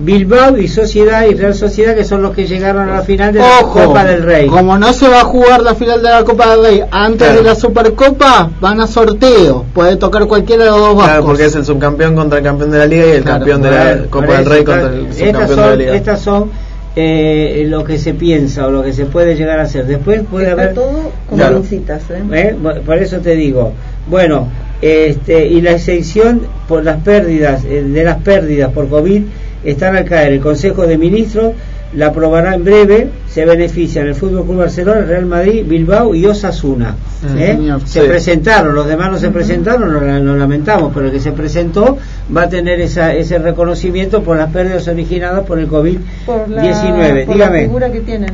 [0.03, 3.41] Bilbao y Sociedad y Real Sociedad que son los que llegaron a la final de
[3.41, 4.47] la Copa del Rey.
[4.49, 7.43] como no se va a jugar la final de la Copa del Rey antes Claro.
[7.43, 9.67] de la Supercopa, van a sorteo.
[9.75, 11.25] Puede tocar cualquiera de los dos Claro, vascos.
[11.27, 13.71] porque es el subcampeón contra el campeón de la liga y el Claro, campeón de
[13.71, 15.95] la Copa del Rey contra el estas subcampeón de la son, liga.
[15.95, 16.51] estas son
[16.97, 19.87] eh, lo que se piensa o lo que se puede llegar a hacer.
[19.87, 21.61] Después puede Está haber todo con Claro.
[21.61, 22.23] pincitas, ¿eh?
[22.33, 22.57] ¿Eh?
[22.85, 23.73] Por eso te digo,
[24.09, 24.49] bueno,
[24.83, 29.23] este, y la exención por las pérdidas, eh, de las pérdidas por COVID,
[29.65, 30.33] están al caer.
[30.33, 31.53] El Consejo de Ministros
[31.93, 36.25] la aprobará en breve, se benefician el Fútbol Club Barcelona, el Real Madrid, Bilbao y
[36.25, 36.95] Osasuna.
[37.37, 37.55] ¿eh?
[37.57, 37.81] señor.
[37.85, 38.07] Se Sí.
[38.07, 41.99] presentaron, los demás no se presentaron, lo, lo lamentamos, pero el que se presentó
[42.35, 47.27] va a tener esa, ese reconocimiento por las pérdidas originadas por el Por la, COVID-19.
[47.27, 47.61] por la Dígame.
[47.63, 48.31] figura que tienen.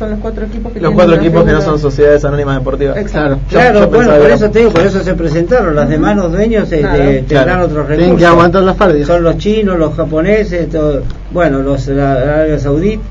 [0.00, 2.96] Son los cuatro equipos que Los cuatro equipos que no son sociedades anónimas deportivas.
[2.96, 3.34] Exacto.
[3.36, 5.74] Yo- Claro, yo bueno, por eso te digo, por eso se presentaron.
[5.76, 7.02] Los demás, los dueños, eh, Claro.
[7.02, 7.64] eh, tendrán Claro.
[7.64, 7.98] otros recursos.
[7.98, 9.06] Tienen que aguantar las pérdidas.
[9.08, 13.02] Son los chinos, los japoneses, todo- bueno, los la Arabia Saudita.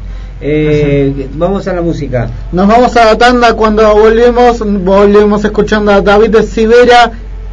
[0.41, 2.27] Eh, vamos a la música.
[2.53, 7.11] Nos vamos a la tanda cuando volvemos, volvemos escuchando a David de Sivera,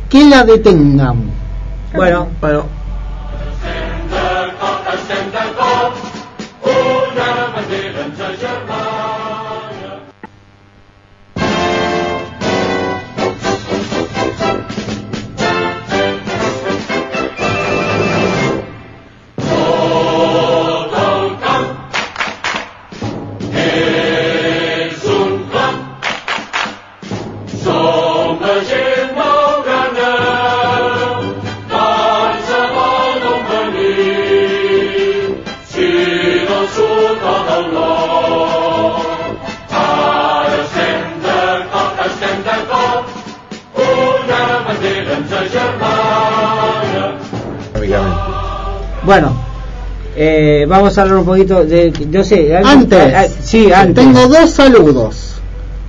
[0.08, 1.16] que la detengan.
[1.94, 2.64] Bueno, Bueno,
[49.04, 49.32] bueno.
[50.18, 54.02] Eh, vamos a hablar un poquito de, no sé, algo- Antes, ah, sí, antes.
[54.04, 55.32] tengo dos saludos.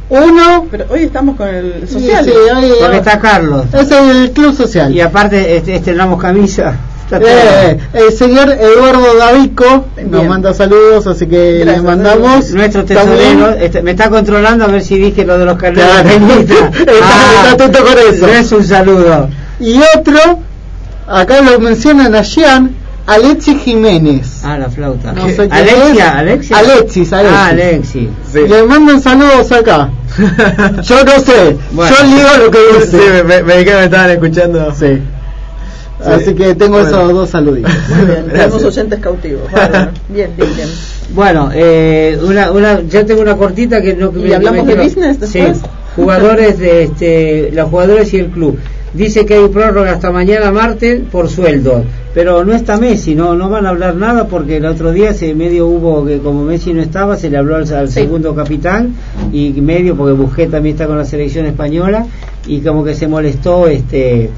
[0.09, 2.25] Uno, Pero hoy estamos con el sí, social.
[2.25, 3.65] sí, hoy- Porque está Carlos.
[3.73, 4.93] es el Club Social.
[4.93, 6.75] Y aparte este, estrenamos camisa.
[7.07, 7.29] Está todo.
[7.29, 10.27] Eh, el señor Eduardo Davico nos Bien.
[10.27, 12.51] manda saludos, así que Gracias, le mandamos.
[12.51, 16.09] Nuestro tesorero este, me está controlando a ver si dije lo de los carneros Claro.
[16.75, 18.27] Está- está atento con eso.
[18.27, 19.29] No es un saludo.
[19.61, 20.39] Y otro,
[21.07, 24.41] acá lo mencionan a Jean, Alexis Jiménez.
[24.43, 25.13] Ah, la flauta.
[25.13, 26.17] No sé Alexia.
[26.17, 26.57] Alexia.
[26.57, 27.13] Alexis, Alexis.
[27.13, 28.09] Ah, Alexis.
[28.33, 28.39] sí.
[28.49, 29.89] Le mandan saludos acá.
[30.83, 31.95] Yo no sé, Bueno.
[31.95, 33.09] yo digo lo que Sí, dice.
[33.11, 34.73] me, me, me dijeron que me estaban escuchando.
[34.77, 35.01] Sí.
[36.05, 36.87] Así que tengo Bueno.
[36.87, 37.71] esos dos saluditos.
[37.97, 39.41] Muy bien, tenemos oyentes cautivos.
[40.09, 40.69] Bien, bien, bien.
[41.13, 44.11] Bueno, eh, una, una, yo tengo una cortita que no.
[44.15, 45.61] ¿Y hablamos de business Sí, después?
[45.95, 48.57] jugadores de este, los jugadores y el club.
[48.93, 51.83] Dice que hay prórroga hasta mañana martes por sueldo,
[52.13, 55.33] pero no está Messi, no no van a hablar nada porque el otro día se
[55.35, 57.93] medio hubo que como Messi no estaba se le habló al, al Sí.
[57.95, 58.95] segundo capitán
[59.33, 62.05] y medio porque Busquets también está con la selección española
[62.47, 64.29] y como que se molestó este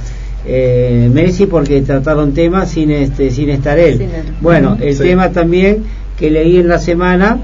[0.45, 3.97] eh, Messi porque trataron temas sin este sin estar él.
[3.97, 4.23] Sin él.
[4.41, 5.03] Bueno, el Sí.
[5.03, 5.83] tema también
[6.17, 7.39] que leí en la semana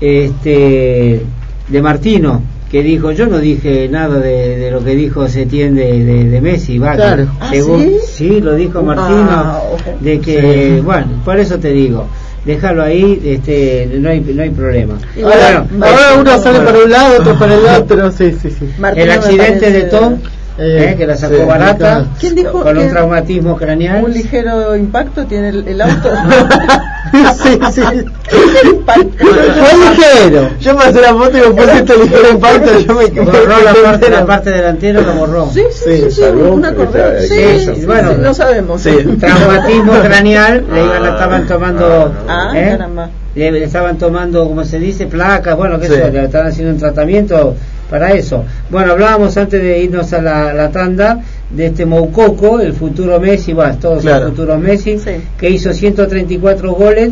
[0.00, 1.22] este
[1.68, 6.04] de Martino que dijo yo no dije nada de, de lo que dijo Setién de,
[6.04, 7.26] de, de Messi va Claro.
[7.40, 8.40] ¿Ah, según- sí?
[8.40, 9.60] lo dijo Martino Ah,
[10.00, 12.06] de que bueno por eso te digo
[12.44, 16.64] déjalo ahí este no hay no hay problema Ahora, Bueno, ahora uno sale bueno.
[16.72, 18.68] para un lado, otro para el otro, sí, sí, sí.
[18.78, 20.14] Martino el accidente parece- de Tom
[20.58, 22.04] Eh, eh, que la sacó sí, barata.
[22.20, 26.10] ¿Quién dijo con un traumatismo craneal Un ligero impacto tiene el, el auto.
[27.42, 27.82] sí, sí.
[28.70, 29.04] Impacto.
[29.18, 30.50] Fue ligero.
[30.60, 32.78] Yo me hace la foto y me puse este ligero impacto.
[32.80, 36.48] Yo me borró la parte, la parte delantera lo borró Sí, sí, sí, sí, salud,
[36.50, 37.20] una correa.
[37.20, 38.10] Sí, está- sí, sí, bueno.
[38.10, 38.82] sí, no sabemos.
[38.82, 38.90] Sí.
[39.20, 42.68] traumatismo craneal le iban estaban tomando Ah, ¿eh?
[42.72, 43.10] caramba.
[43.34, 45.94] le, le estaban tomando como se dice placas bueno que Sí.
[45.94, 47.54] eso le estaban haciendo un tratamiento
[47.92, 51.20] para eso bueno hablábamos antes de irnos a la, la tanda
[51.50, 54.20] de este Moukoko el futuro Messi bueno todos Claro.
[54.26, 55.10] son futuros Messi Sí.
[55.38, 57.10] que hizo 134 goles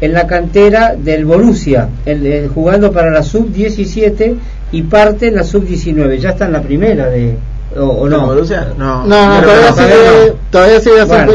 [0.00, 4.36] en la cantera del Borussia el- el- jugando para la sub 17
[4.72, 7.34] y parte en la sub 19 ya está en la primera de
[7.76, 8.68] o, o no Borussia?
[8.78, 9.04] No.
[9.06, 11.26] No, no, todavía sigue, todavía sigue las Bueno.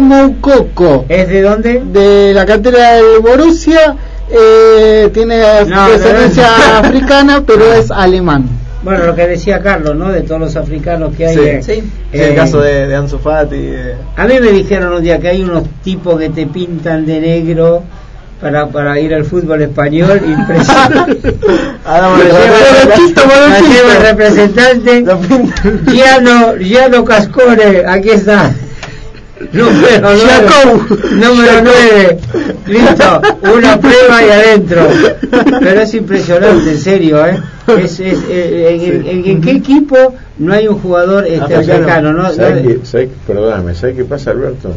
[0.00, 1.82] Moukoko, ¿Es de dónde?
[1.92, 3.94] de la cantera del Borussia,
[4.32, 6.88] eh, tiene No, descendencia no, no.
[6.88, 8.44] africana, pero es alemán.
[8.82, 10.10] Bueno, lo que decía Carlos, ¿no?
[10.10, 11.34] De todos los africanos que hay.
[11.36, 11.40] Sí.
[11.44, 11.72] eh, Sí.
[11.74, 13.56] Sí, eh, el caso de, de Ansu Fati.
[13.56, 17.20] de- A mí me dijeron un día que hay unos tipos que te pintan de
[17.20, 17.84] negro
[18.40, 21.28] para, para ir al fútbol español impresionante
[23.86, 25.04] el representante
[25.90, 28.52] Giano, Giano Cascore aquí está
[29.52, 32.18] número 9 número 9
[32.66, 33.20] listo
[33.54, 34.86] una prueba y adentro.
[35.60, 37.40] Pero es impresionante en serio ¿eh?
[37.82, 42.30] es, es, eh, en, en, qué equipo no hay un jugador este, africano ¿no?
[42.32, 44.74] ¿Sabes, perdóname ¿sabes qué pasa Alberto?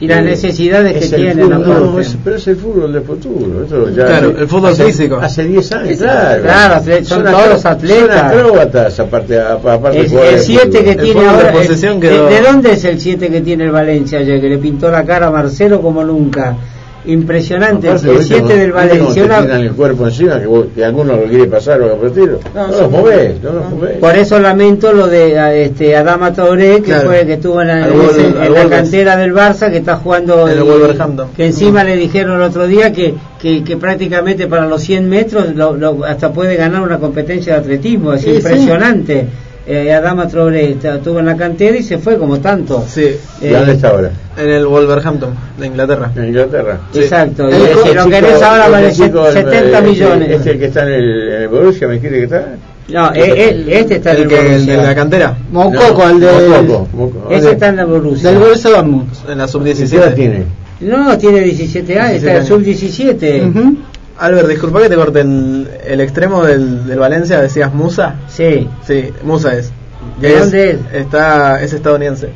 [0.00, 4.34] Y las necesidades que tienen no, pero es el fútbol del futuro Esto ya claro
[4.38, 5.16] el fútbol hace, físico.
[5.16, 8.18] hace 10 años claro, claro son, son todos los atletas.
[8.18, 13.00] son acróbatas aparte, aparte el 7 que tiene ahora de, de, de, dónde es el
[13.00, 16.56] 7 que tiene el Valencia ayer que le pintó la cara a Marcelo como nunca
[17.04, 21.16] impresionante Aparte, el 7 del Valencia no tiran el cuerpo encima que, vos, que alguno
[21.16, 22.40] lo quiere pasar o retiro.
[22.54, 23.96] No, no los movés no los movés.
[23.98, 27.08] Por eso lamento lo de este Adama Touré que claro.
[27.08, 30.48] fue que estuvo en la, en ese, en la cantera del Barça que está jugando
[30.48, 31.28] el Wolverhampton.
[31.36, 31.86] que encima -huh.
[31.86, 36.04] le dijeron el otro día que, que, que prácticamente para los 100 metros lo, lo,
[36.04, 39.20] hasta puede ganar una competencia de atletismo es sí, impresionante.
[39.22, 42.84] sí eh, Adama Traoré estuvo en la cantera y se fue como tanto.
[42.88, 43.16] Sí.
[43.40, 44.10] Eh, ¿Dónde está ahora?
[44.36, 46.10] En el Wolverhampton, de Inglaterra.
[46.16, 46.80] En Inglaterra.
[46.92, 47.00] Sí.
[47.00, 47.48] Exacto.
[47.48, 50.22] El, y si lo querés ahora vale 70 el, millones.
[50.22, 52.46] Este, este el que está en el, en el Borussia, ¿me quiere que está?
[52.88, 55.36] No, el, este está el, que, el de la cantera.
[55.52, 56.48] Mococo, no, el de.
[56.48, 57.30] Mococo, Mococo.
[57.30, 58.30] Ese está en la Borussia.
[58.30, 59.08] Del Borussia Dortmund.
[59.28, 60.44] En la ¿Qué sub-17 tiene?
[60.80, 63.42] No, tiene 17 años, está en el sub-17.
[63.42, 63.76] Uh -huh.
[64.20, 68.16] Albert, disculpa que te corte el, extremo del, del Valencia, decías Musa.
[68.28, 68.68] Sí.
[68.86, 69.72] Sí, Musa es.
[70.20, 70.78] ¿De es, dónde es?
[70.92, 72.30] Está, es estadounidense.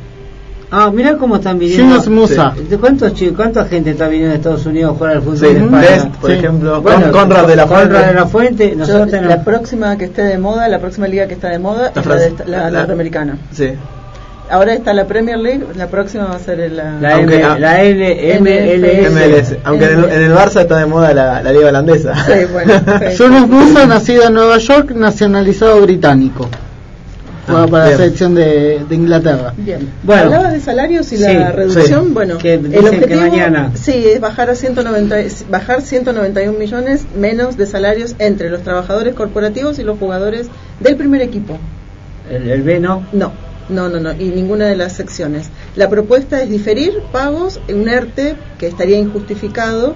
[0.71, 2.01] Ah, mira cómo están viniendo.
[2.01, 2.53] Sí, Musa.
[2.69, 5.45] ¿De cuántos chicos, cuánta gente está viniendo de Estados Unidos a jugar al fútbol sí,
[5.45, 6.11] en España?
[6.19, 6.37] Por sí.
[6.37, 7.87] ejemplo, bueno, Conrad de la Fuente.
[7.93, 8.75] Conrad de la Fuente.
[8.75, 9.37] Nosotros Yo, tenemos...
[9.37, 12.07] La próxima que esté de moda, la próxima liga que está de moda la es
[12.07, 13.37] la, de, la, la, norteamericana.
[13.51, 13.73] Sí.
[14.49, 17.81] Ahora está la Premier League, la próxima va a ser la, la, aunque, M, la
[17.81, 19.11] L, MLS.
[19.11, 19.57] MLS.
[19.63, 22.13] Aunque en el, en el, Barça está de moda la, la liga holandesa.
[22.25, 22.73] Sí, bueno.
[23.09, 23.17] Sí.
[23.17, 26.47] Jonas Musa, nacido en Nueva York, nacionalizado británico.
[27.47, 27.97] Juega ah, para bien.
[27.97, 29.53] la selección de, de, Inglaterra.
[29.57, 29.89] Bien.
[30.03, 32.05] Bueno, Hablabas de salarios y sí, la reducción.
[32.05, 32.11] Sí.
[32.13, 33.71] Bueno, que el objetivo que mañana.
[33.75, 35.15] sí es bajar a 190,
[35.49, 40.47] bajar 191 millones menos de salarios entre los trabajadores corporativos y los jugadores
[40.79, 41.57] del primer equipo.
[42.29, 43.03] ¿El, el B no?
[43.11, 43.44] No.
[43.67, 45.49] No, no, no, y ninguna de las secciones.
[45.75, 49.95] La propuesta es diferir pagos, un ERTE que estaría injustificado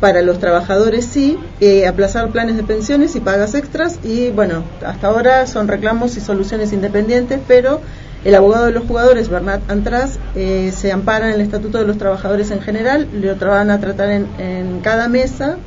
[0.00, 5.08] para los trabajadores sí, eh, aplazar planes de pensiones y pagas extras y bueno, hasta
[5.08, 7.80] ahora son reclamos y soluciones independientes, pero
[8.24, 11.96] el abogado de los jugadores, Bernat Antras, eh, se ampara en el Estatuto de los
[11.96, 15.58] Trabajadores en general, lo van a tratar en, en cada mesa,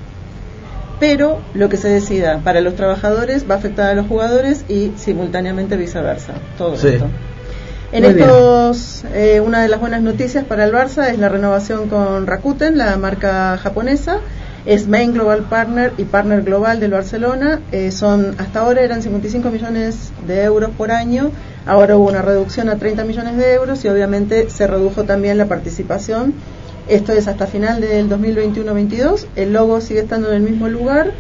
[1.00, 4.92] pero lo que se decida para los trabajadores va a afectar a los jugadores y
[4.98, 6.34] simultáneamente viceversa.
[6.58, 6.90] Todo sí.
[6.90, 7.08] esto.
[7.92, 11.90] En Muy estos, eh, una de las buenas noticias para el Barça es la renovación
[11.90, 14.20] con Rakuten, la marca japonesa.
[14.66, 17.62] Es main global partner y partner global del Barcelona.
[17.72, 21.32] Eh, son hasta ahora eran 55 millones de euros por año.
[21.66, 25.48] Ahora hubo una reducción a 30 millones de euros y obviamente se redujo también la
[25.48, 26.36] participación.
[26.90, 29.26] Esto es hasta final del 2021-22.
[29.36, 31.12] El logo sigue estando en el mismo lugar.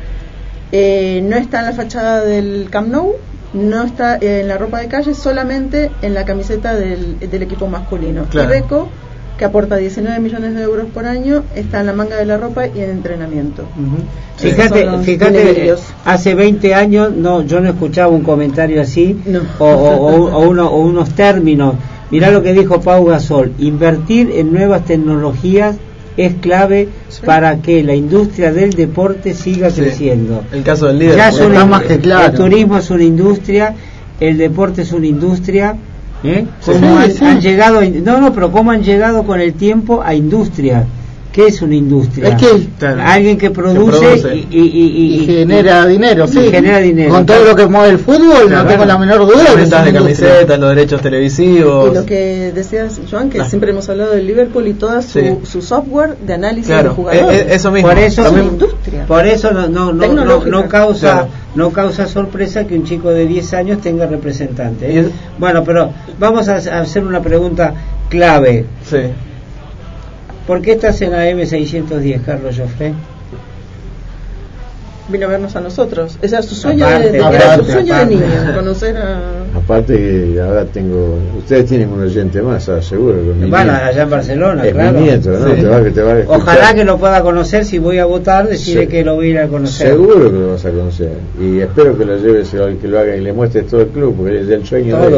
[0.71, 3.15] Eh, no está en la fachada del Camp Nou,
[3.53, 8.25] no está en la ropa de calle, solamente en la camiseta del, del equipo masculino.
[8.29, 8.49] Claro.
[8.49, 8.89] Ibeco,
[9.37, 12.67] que aporta 19 millones de euros por año, está en la manga de la ropa
[12.67, 13.63] y en entrenamiento.
[13.63, 14.03] Uh -huh.
[14.37, 15.73] Fíjate, fíjate
[16.05, 19.41] hace 20 años no, yo no escuchaba un comentario así no.
[19.59, 21.75] o, o, o, uno, o unos términos.
[22.11, 25.75] Mirá lo que dijo Pau Gasol, invertir en nuevas tecnologías
[26.17, 27.21] es clave sí.
[27.25, 29.81] para que la industria del deporte siga Sí.
[29.81, 30.43] creciendo.
[30.51, 31.15] El caso del líder.
[31.17, 32.27] Ya es una- más que claro.
[32.27, 33.73] El turismo es una industria,
[34.19, 35.75] el deporte es una industria.
[36.23, 36.45] ¿eh?
[36.59, 36.71] Sí.
[36.71, 37.79] ¿Cómo Sí, han, han llegado?
[38.03, 40.85] no, no, pero cómo han llegado con el tiempo a industria.
[41.31, 42.29] ¿Qué es una industria?
[42.29, 43.01] Es que Claro.
[43.05, 44.35] alguien que produce, produce.
[44.35, 46.39] Y, y- y- y y- genera dinero, sí.
[46.39, 47.11] y genera dinero.
[47.11, 48.63] Con todo lo que mueve el fútbol, Claro.
[48.63, 49.43] no tengo la menor duda.
[49.43, 51.91] Las ventas de camisetas, los derechos televisivos.
[51.91, 55.35] Y lo que decías, Joan, que siempre hemos hablado del Liverpool y toda su, Sí.
[55.43, 57.39] su software de análisis Claro, de jugadores.
[57.41, 57.89] eh, eh, eso mismo.
[57.89, 59.05] Por eso, es una industria.
[59.05, 61.27] por eso no, no, no, no, causa Claro.
[61.53, 64.99] no causa sorpresa que un chico de 10 años tenga representante.
[64.99, 65.05] ¿eh?
[65.37, 67.73] Bueno, pero vamos a a hacer una pregunta
[68.09, 68.65] clave.
[68.83, 68.97] Sí.
[70.49, 72.91] ¿Por qué estás en la M610, Carlos Joffre?
[75.07, 76.17] Vino a vernos a nosotros.
[76.23, 78.15] Ese era su sueño, Aparte, de, era aparte, su sueño aparte.
[78.15, 79.19] de niño, conocer a...
[79.55, 79.95] Aparte
[80.33, 81.19] que ahora tengo...
[81.37, 83.17] Ustedes tienen un oyente más, ah, seguro.
[83.47, 84.97] Van allá en Barcelona, Es claro.
[84.99, 85.49] mi nieto, ¿no?
[85.53, 85.61] Sí.
[85.61, 86.41] Te va, te va a escuchar.
[86.41, 87.63] Ojalá que lo pueda conocer.
[87.63, 88.87] Si voy a votar, decirle Sí.
[88.87, 89.87] que lo voy a ir a conocer.
[89.89, 91.11] Seguro que lo vas a conocer.
[91.39, 92.49] Y espero que lo lleves,
[92.81, 95.09] que lo haga y le muestres todo el club, porque es el sueño Todo.
[95.11, 95.17] de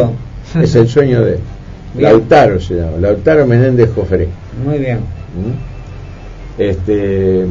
[0.60, 0.64] él.
[0.66, 1.40] Es el sueño de él.
[1.94, 2.10] Bien.
[2.12, 4.28] Lautaro se llama, Lautaro Menéndez Jofré.
[4.66, 5.00] Muy bien.
[5.36, 6.62] ¿Mm?
[6.62, 7.46] Este,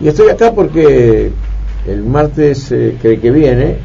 [0.00, 1.30] Y estoy acá porque
[1.86, 3.76] el martes eh, que, viene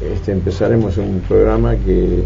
[0.00, 2.24] este, empezaremos un programa que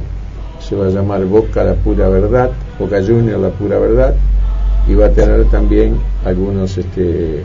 [0.61, 4.15] se va a llamar Boca la pura verdad, Boca Junior la pura verdad,
[4.87, 7.43] y va a tener también algunos este,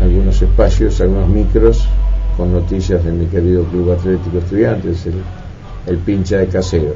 [0.00, 1.88] algunos espacios, algunos micros
[2.36, 5.14] con noticias de mi querido Club Atlético Estudiantes, el,
[5.86, 6.94] el pincha de casero.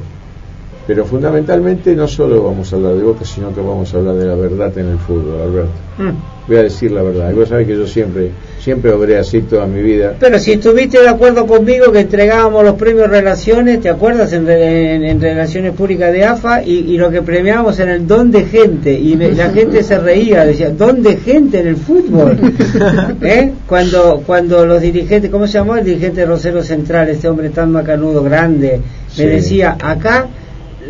[0.85, 4.25] Pero fundamentalmente no solo vamos a hablar de Boca, sino que vamos a hablar de
[4.25, 5.71] la verdad en el fútbol, Alberto.
[5.97, 6.09] Mm.
[6.45, 7.31] Voy a decir la verdad.
[7.31, 10.13] Y vos sabés que yo siempre, siempre obré así toda mi vida.
[10.19, 14.33] Pero si estuviste de acuerdo conmigo que entregábamos los premios Relaciones, ¿te acuerdas?
[14.33, 18.29] En, en- en Relaciones Públicas de AFA y, y lo que premiábamos era el don
[18.29, 18.91] de gente.
[18.91, 22.37] Y me- la gente se reía, decía, don de gente en el fútbol.
[23.21, 23.51] ¿Eh?
[23.67, 28.21] Cuando, cuando los dirigentes, ¿cómo se llamó el dirigente Rosero Central, este hombre tan macanudo,
[28.21, 28.81] grande?
[29.17, 29.25] Me Sí.
[29.29, 30.27] decía, acá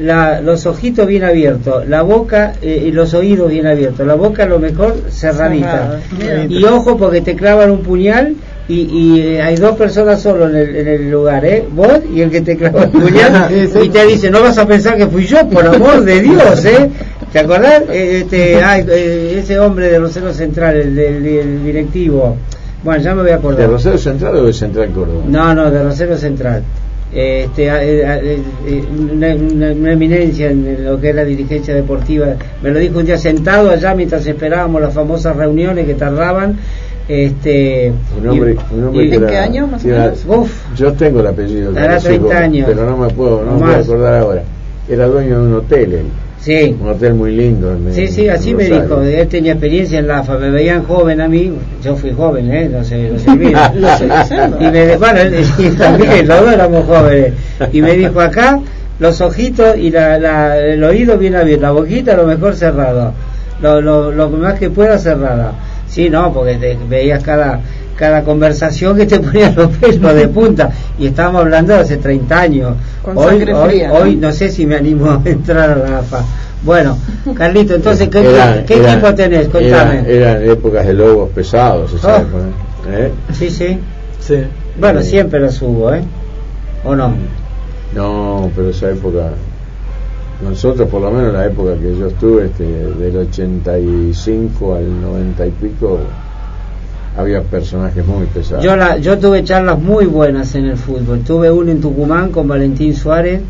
[0.01, 4.43] la- los ojitos bien abiertos, la boca eh, y los oídos bien abiertos, la boca
[4.43, 5.99] a lo mejor cerradita.
[6.19, 6.45] Cerrada.
[6.49, 8.35] Y ojo porque te clavan un puñal
[8.67, 11.65] y, y, eh, hay dos personas solo en el, en el lugar, ¿eh?
[11.71, 13.49] Vos y el que te clava el puñal
[13.83, 16.89] y te dice, no vas a pensar que fui yo, por amor de Dios, ¿eh?
[17.31, 17.83] ¿Te acordás?
[17.89, 22.37] Eh, este, ay, eh, ese hombre de Rosero Central, el, del el directivo.
[22.83, 23.61] Bueno, ya me voy a acordar.
[23.61, 25.23] ¿De Rosario Central o de Central Córdoba?
[25.27, 26.63] No, no, de Rosero Central.
[27.15, 31.23] Este, a- eh, a- eh, eh, una, una- una eminencia en lo que es la
[31.23, 32.27] dirigencia deportiva.
[32.63, 36.57] Me lo dijo un día sentado allá mientras esperábamos las famosas reuniones que tardaban.
[37.07, 39.99] Este, Un hombre, y- un hombre y- que ¿En era- qué año, más o era-
[40.05, 40.25] menos?
[40.27, 40.51] Uf.
[40.75, 42.65] Yo tengo el apellido, lo Hará conozco, 30 años.
[42.67, 44.43] pero no me puedo, no me puedo acordar ahora.
[44.89, 46.05] Era dueño de un hotel, él.
[46.43, 46.75] Sí.
[46.77, 47.71] un hotel muy lindo.
[47.71, 49.01] en- Sí, sí, así me dijo.
[49.01, 50.37] Él tenía experiencia en la AFA.
[50.37, 51.53] Me veían joven a mí.
[51.81, 52.67] Yo fui joven, ¿eh?
[52.69, 53.47] No se, no siendo.
[54.59, 57.33] y me bueno, él- y también, los dos éramos jóvenes.
[57.71, 58.59] Y me dijo acá,
[58.99, 63.13] los ojitos y la, la- el oído bien abierto, la boquita a lo mejor cerrado.
[63.61, 65.53] Lo, lo, lo más que pueda cerrada.
[65.87, 67.61] Sí, no, porque te veías cada
[68.03, 72.37] cada conversación que te ponía los pelos de punta y estábamos hablando de hace 30
[72.37, 73.93] años Con hoy, hoy, fría, ¿no?
[73.95, 76.21] hoy no sé si me animo a entrar a la AFA
[76.63, 76.97] bueno,
[77.33, 79.47] Carlito, entonces, ¿qué, Era- qué era- equipo tenés?
[79.47, 80.03] Contame.
[80.07, 82.21] era- eran épocas de lobos pesados, esa Oh.
[82.21, 82.43] época,
[82.89, 83.11] ¿eh?
[83.33, 83.79] Sí, sí.
[84.19, 84.35] Sí.
[84.79, 85.09] Bueno, Sí.
[85.11, 86.01] siempre los hubo, ¿eh?
[86.85, 87.13] ¿O no?
[87.95, 89.31] No, pero esa época,
[90.41, 95.51] nosotros por lo menos la época que yo estuve, este, del 85 al 90 y
[95.51, 95.99] pico,
[97.17, 98.63] había personajes muy pesados.
[98.63, 101.19] Yo, la, yo tuve charlas muy buenas en el fútbol.
[101.25, 103.41] Tuve uno en Tucumán con Valentín Suárez,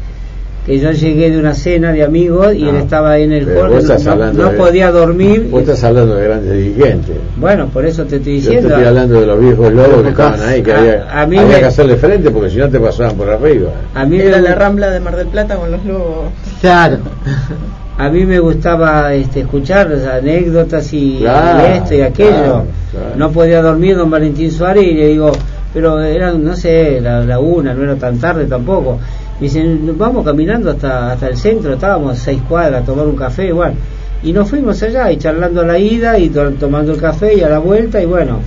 [0.66, 3.50] que yo llegué de una cena de amigos y No, él estaba ahí en el
[3.50, 5.48] estás no, hablando no de- podía dormir.
[5.52, 7.16] Vos estás hablando de grandes dirigentes.
[7.36, 8.70] Bueno, por eso te estoy Yo te diciendo.
[8.70, 11.54] estoy hablando de los viejos lobos que estaban ahí, que A- había, a mí había
[11.56, 13.72] me- que hacerle frente porque si no te pasaban por arriba.
[13.94, 16.26] A mí, Era me, la rambla de Mar del Plata con los lobos.
[16.62, 16.98] Claro.
[18.06, 22.30] a mí me gustaba este, escuchar las anécdotas y, Claro, esto y aquello.
[22.32, 23.16] claro, claro.
[23.18, 25.32] No podía dormir don Valentín Suárez y le digo,
[25.74, 29.00] pero eran, no sé, la, la una, no era tan tarde tampoco.
[29.40, 33.48] Me dicen, vamos caminando hasta, hasta el centro, estábamos seis cuadras a tomar un café,
[33.48, 33.74] igual.
[34.22, 37.42] Y nos fuimos allá y charlando a la ida y to- tomando el café y
[37.42, 38.40] a la vuelta y bueno,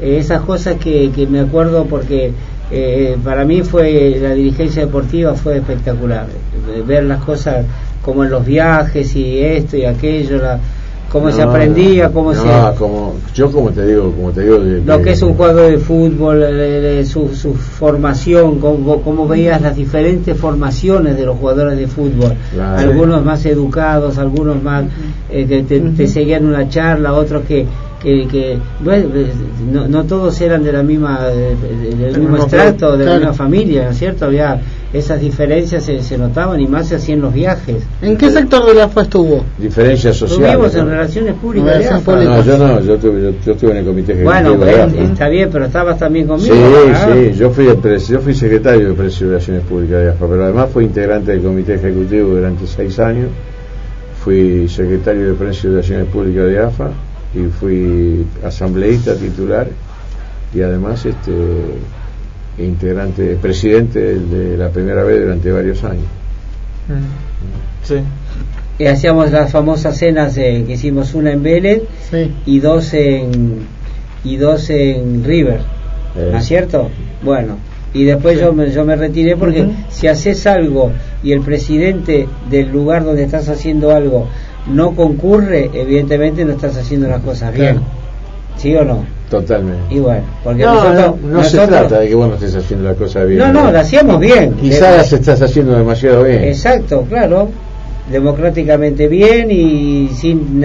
[0.00, 2.30] eh, esas cosas que, que me acuerdo porque
[2.70, 6.26] eh, para mí fue la dirigencia deportiva fue espectacular
[6.86, 7.64] ver las cosas
[8.06, 10.58] como en los viajes y esto y aquello la,
[11.10, 14.80] cómo se aprendía cómo no, se como, yo como te digo, como te digo, de-
[14.82, 19.74] lo que es un juego de fútbol, de su, su formación, cómo, cómo veías las
[19.76, 22.78] diferentes formaciones de los jugadores de fútbol, Claro.
[22.90, 24.84] algunos más educados, algunos más
[25.30, 27.66] eh, que te, te seguían una charla, otros que,
[28.02, 29.32] que, que, bueno, eh,
[29.72, 33.32] no, no todos eran de la misma de- de- del mismo extracto, de la misma
[33.32, 34.26] familia, ¿no es cierto?
[34.26, 34.60] Había
[34.98, 37.82] esas diferencias se, se notaban y más se hacían los viajes.
[38.02, 39.44] ¿En qué sector de la AFA estuvo?
[39.58, 40.52] diferencias sociales.
[40.54, 40.90] Tuvimos en ¿no?
[40.90, 41.66] relaciones públicas.
[41.66, 42.24] de Relaciones AFA.
[42.24, 45.00] No, yo no, yo estuve, yo, yo estuve en el comité ejecutivo Bueno, de AFA.
[45.02, 46.54] está bien, pero estabas también Sí, conmigo.
[46.94, 47.08] ah.
[47.14, 50.26] sí, yo fui, el pres- yo fui secretario de Presidio de Relaciones Públicas de AFA,
[50.28, 53.28] pero además fui integrante del comité ejecutivo durante seis años,
[54.24, 56.90] fui secretario de Presidio de Relaciones Públicas de AFA
[57.34, 59.66] y fui asambleísta titular
[60.54, 61.32] y además este
[62.58, 66.04] integrante, presidente de la primera vez durante varios años.
[67.82, 67.96] Sí.
[68.78, 72.30] Y hacíamos las famosas cenas eh, que hicimos una en Vélez Sí.
[72.46, 73.60] y dos en
[74.24, 75.60] y dos en River,
[76.16, 76.90] Eh, ¿no es cierto?
[77.22, 77.56] Bueno,
[77.94, 80.92] y después yo, me, yo me retiré porque si haces algo
[81.22, 84.28] y el presidente del lugar donde estás haciendo algo
[84.72, 87.80] no concurre, evidentemente no estás haciendo las cosas bien.
[88.56, 89.04] ¿Sí o no?
[89.30, 89.94] Totalmente.
[89.94, 92.88] Y bueno, porque No, nosotros, no, no se trata de que vos no estés haciendo
[92.88, 93.40] la cosa bien.
[93.40, 94.54] No, no, la hacíamos bien.
[94.54, 96.44] Quizás las estás haciendo demasiado bien.
[96.44, 97.48] Exacto, claro.
[98.10, 100.60] Democráticamente bien y sin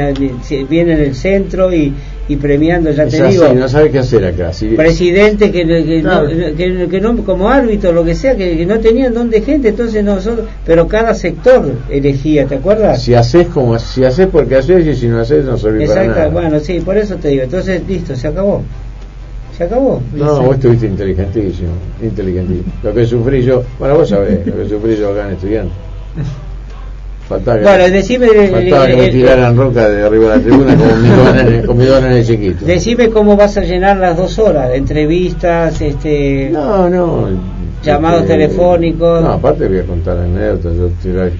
[0.69, 1.91] bien en el centro y,
[2.31, 3.53] y premiando, ya Es te así, digo.
[3.53, 4.53] no sabe qué hacer acá.
[4.53, 6.29] Si- Presidente que, que, Claro.
[6.29, 9.69] no, que, que no, como árbitro, lo que sea, que, que no tenían dónde gente,
[9.69, 13.01] entonces nosotros, pero cada sector elegía, ¿te acuerdas?
[13.03, 16.19] Si haces como si haces porque haces y si no haces no sirve para Exacto,
[16.19, 16.27] nada.
[16.29, 17.43] bueno, sí, por eso te digo.
[17.43, 18.61] Entonces, listo, se acabó.
[19.57, 20.01] Se acabó.
[20.15, 20.43] No, Sí.
[20.45, 21.69] vos estuviste inteligentísimo,
[22.01, 22.71] inteligentísimo.
[22.83, 25.73] Lo que sufrí yo, bueno, vos sabés, lo que sufrí yo acá en estudiante.
[27.31, 30.41] Faltaba que, Bueno, decime el- faltaba que el- me tiraran roca de arriba de la
[30.43, 30.75] tribuna
[31.65, 32.65] con mi en el chiquito.
[32.65, 37.29] Decime cómo vas a llenar las dos horas, entrevistas, este, No, no.
[37.83, 40.73] llamados este, telefónicos, No, aparte voy a contar anécdotas.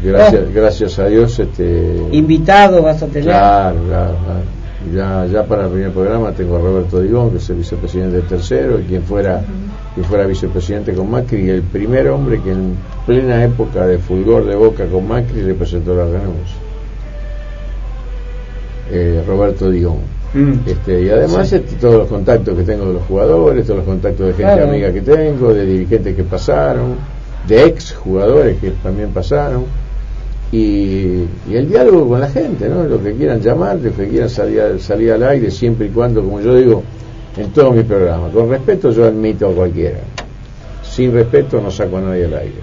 [0.04, 1.94] Gracias, gracias a Dios, este.
[2.12, 3.24] invitados vas a tener.
[3.26, 4.61] Claro, claro, claro.
[4.94, 8.26] Ya, ya para el primer programa tengo a Roberto Digón, que es el vicepresidente del
[8.26, 9.42] tercero, y quien fuera,
[9.94, 12.76] quien fuera vicepresidente con Macri, y el primer hombre que en
[13.06, 16.56] plena época de fulgor de boca con Macri representó a Ganamos.
[18.92, 20.00] Eh, Roberto Digón.
[20.34, 20.54] Mm.
[20.66, 24.28] Este, y además este, todos los contactos que tengo de los jugadores, todos los contactos
[24.28, 24.70] de gente Claro.
[24.70, 26.96] amiga que tengo, de dirigentes que pasaron,
[27.48, 29.66] de ex jugadores que también pasaron,
[30.52, 32.84] y, y el diálogo con la gente, ¿no?
[32.84, 36.22] lo que quieran llamar, lo que quieran salir, al- salir al aire, siempre y cuando,
[36.22, 36.84] como yo digo,
[37.38, 40.00] en todo mi programa, con respeto yo admito a cualquiera,
[40.84, 42.62] sin respeto no saco a nadie al aire.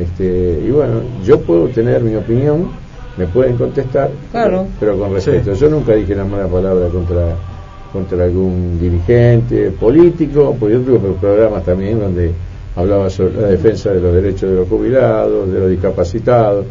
[0.00, 2.68] Este, y bueno, yo puedo tener mi opinión,
[3.16, 4.66] me pueden contestar, Claro.
[4.78, 5.52] pero con respeto.
[5.54, 7.36] Yo nunca dije una mala palabra contra
[7.92, 12.30] contra algún dirigente político, porque yo tuve programas también donde
[12.80, 16.66] hablaba sobre la defensa de los derechos de los jubilados, de los discapacitados,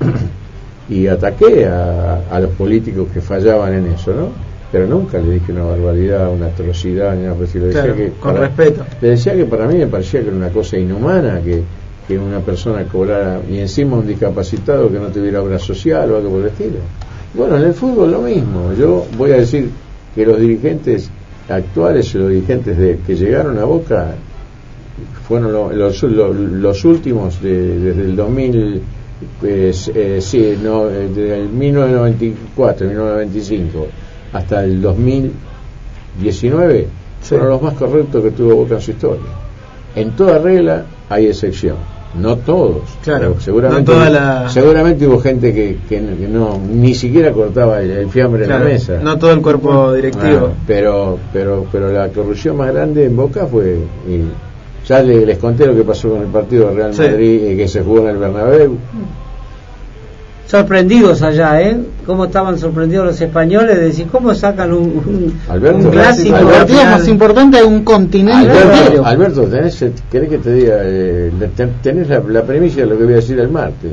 [0.88, 4.28] y ataqué a, a los políticos que fallaban en eso, ¿no?
[4.72, 7.64] Pero nunca le dije una barbaridad, una atrocidad, ni nada por el estilo.
[7.66, 8.84] Le decía Claro, que con para- respeto.
[9.00, 11.62] le decía que para mí me parecía que era una cosa inhumana que,
[12.06, 16.30] que una persona cobrara y encima un discapacitado que no tuviera obra social o algo
[16.30, 16.76] por el estilo.
[17.34, 18.72] Bueno, en el fútbol lo mismo.
[18.78, 19.70] Yo voy a decir
[20.14, 21.10] que los dirigentes
[21.48, 24.14] actuales y los dirigentes de, que llegaron a Boca
[25.30, 28.82] fueron lo- los, lo- los últimos de- desde el 2000,
[29.40, 33.86] pues, eh, sí, no, eh, desde el 1994, 1995
[34.32, 36.88] hasta el 2019
[37.22, 39.22] fueron los más correctos que tuvo Boca en su historia.
[39.94, 41.76] En toda regla hay excepción,
[42.20, 42.82] no todos.
[43.04, 47.30] Claro, seguramente, no toda la- seguramente hubo gente que, que, no- que no ni siquiera
[47.32, 49.00] cortaba el, el fiambre Claro, en la mesa.
[49.02, 50.50] no todo el cuerpo directivo.
[50.52, 53.78] Ah, pero, pero, pero la corrupción más grande en Boca fue.
[54.08, 54.20] y
[54.86, 57.02] ya le- les conté lo que pasó con el partido de Real Sí.
[57.02, 58.76] Madrid eh, que se jugó en el Bernabéu.
[60.46, 61.76] Sorprendidos allá, ¿eh?
[62.04, 66.36] ¿Cómo estaban sorprendidos los españoles de decir cómo sacan un, un, Alberto, un clásico?
[66.36, 69.04] El partido más importante de un continente Alberto.
[69.04, 70.76] Alberto, tenés, ¿querés que te diga?
[70.82, 73.92] eh, ten- tenés la, la premisa de lo que voy a decir el martes.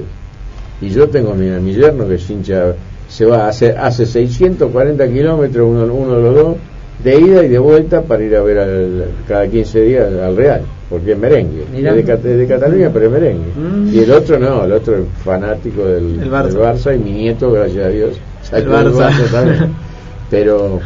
[0.82, 2.74] Y yo tengo mi, mi yerno que es hincha,
[3.08, 6.56] se va, hace, hace 640 kilómetros, uno, uno de los dos,
[7.04, 10.62] de ida y de vuelta para ir a ver al- cada 15 días al Real,
[10.90, 11.66] porque es merengue.
[11.74, 11.92] Mirá.
[11.92, 13.52] Es de, Cat- es de Cataluña, pero es merengue.
[13.56, 13.94] Mm.
[13.94, 16.44] Y el otro no, el otro es fanático del, El Barça.
[16.48, 18.20] del Barça y mi nieto, gracias a Dios,
[18.52, 19.32] El Barça.
[19.32, 19.70] también.
[20.30, 20.80] Pero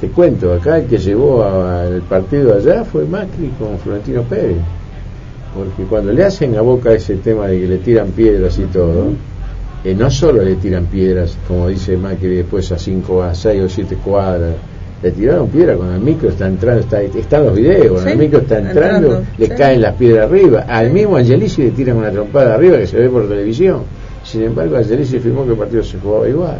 [0.00, 4.58] te cuento, acá el que llevó al partido allá fue Macri con Florentino Pérez.
[5.54, 9.06] Porque cuando le hacen a Boca ese tema de que le tiran piedras y todo,
[9.84, 13.68] eh, no solo le tiran piedras, como dice Macri después a 5, a 6 o
[13.68, 14.54] 7 cuadras,
[15.02, 18.18] le tiraron piedra cuando el micro está entrando, está, están los videos, cuando Sí, el
[18.18, 19.52] micro está entrando, entrando, le sí.
[19.56, 20.64] caen las piedras arriba.
[20.68, 23.82] Al mismo Angelici le tiran una trompada arriba que se ve por televisión.
[24.24, 26.58] Sin embargo, Angelici afirmó que el partido se jugaba igual.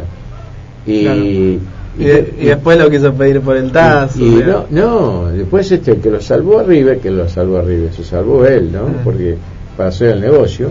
[0.85, 1.19] Y, Claro.
[1.21, 1.59] y-
[1.97, 4.15] Y, de- y después lo quiso pedir por el TAS.
[4.15, 7.57] y- y no, no, después este el que lo salvó a River, que lo salvó
[7.57, 8.83] a River, se salvó él, ¿no?
[8.87, 8.93] Mm.
[9.03, 9.35] Porque
[9.75, 10.69] para hacer el negocio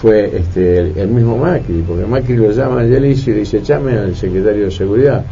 [0.00, 3.62] fue este el, el mismo Macri, porque Macri lo llama a Angelici y le dice,
[3.62, 5.22] llame al secretario de seguridad,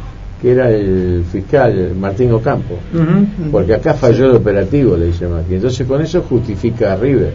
[0.41, 2.75] que era el fiscal Martín Ocampo,
[3.51, 5.57] porque acá falló el operativo, le dice Macri.
[5.57, 7.33] Entonces con eso justifica a River.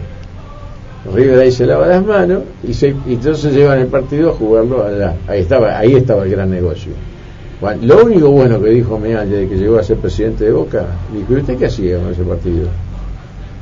[1.12, 4.84] River ahí se lava las manos y, se, y entonces llevan el partido a jugarlo
[4.84, 5.16] allá.
[5.26, 6.92] Ahí estaba, ahí estaba el gran negocio.
[7.60, 10.84] Bueno, lo único bueno que dijo Meal desde que llegó a ser presidente de Boca,
[11.12, 12.68] dijo, ¿y usted qué hacía con ese partido?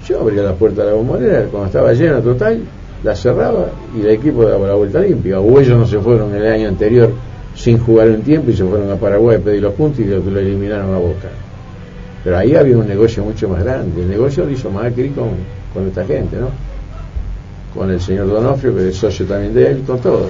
[0.06, 2.60] Yo abría la puerta de la bombonera, cuando estaba llena total,
[3.02, 5.40] la cerraba y el equipo daba la vuelta limpia.
[5.40, 7.10] O ellos no se fueron el año anterior
[7.60, 10.18] sin jugar un tiempo y se fueron a Paraguay a pedir los puntos y lo,
[10.18, 11.28] lo eliminaron a Boca.
[12.24, 14.00] Pero ahí había un negocio mucho más grande.
[14.02, 15.28] El negocio lo hizo Macri con,
[15.74, 16.48] con esta gente, ¿no?
[17.74, 20.26] Con el señor Donofrio, que es socio también de él, con todo.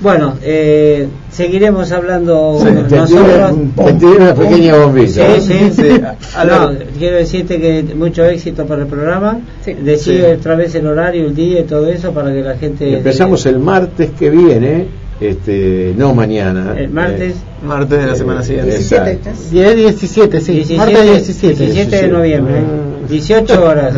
[0.00, 3.98] Bueno, eh, seguiremos hablando Sí, nosotros.
[4.00, 5.36] te una pequeña bombilla.
[5.36, 6.08] Sí, sí, Sí, No,
[6.40, 6.84] Alberto.
[6.98, 9.38] quiero decirte que mucho éxito para el programa.
[9.64, 9.74] Sí.
[9.74, 10.38] Decide Sí.
[10.40, 12.96] otra vez el horario, el día y todo eso para que la gente.
[12.96, 14.86] Empezamos el martes que viene
[15.28, 16.74] este, no mañana.
[16.76, 17.34] El martes.
[17.34, 18.78] Eh, martes de la semana siguiente.
[18.78, 19.20] 17,
[19.50, 20.52] 17, sí.
[20.52, 21.66] 17, martes 17.
[21.66, 22.62] 17 de noviembre.
[23.08, 23.94] 18 horas.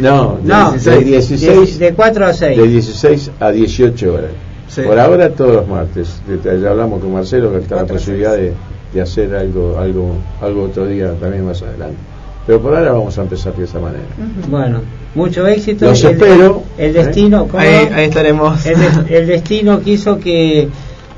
[0.00, 2.58] no, no, de 16, de 4 a 6.
[2.58, 4.30] De 16 a 18 horas.
[4.68, 4.82] Sí.
[4.82, 6.22] Por ahora todos los martes.
[6.44, 8.52] Ya hablamos con Marcelo que está la posibilidad de,
[8.94, 11.98] de, hacer algo, algo, algo otro día también más adelante.
[12.46, 14.04] Pero por ahora vamos a empezar de esa manera.
[14.48, 14.80] Bueno,
[15.14, 15.86] mucho éxito.
[15.86, 16.64] Los espero.
[16.76, 17.58] El destino, ¿eh?
[17.58, 18.66] ahí, ahí, estaremos.
[18.66, 18.76] El,
[19.08, 20.68] el, destino quiso que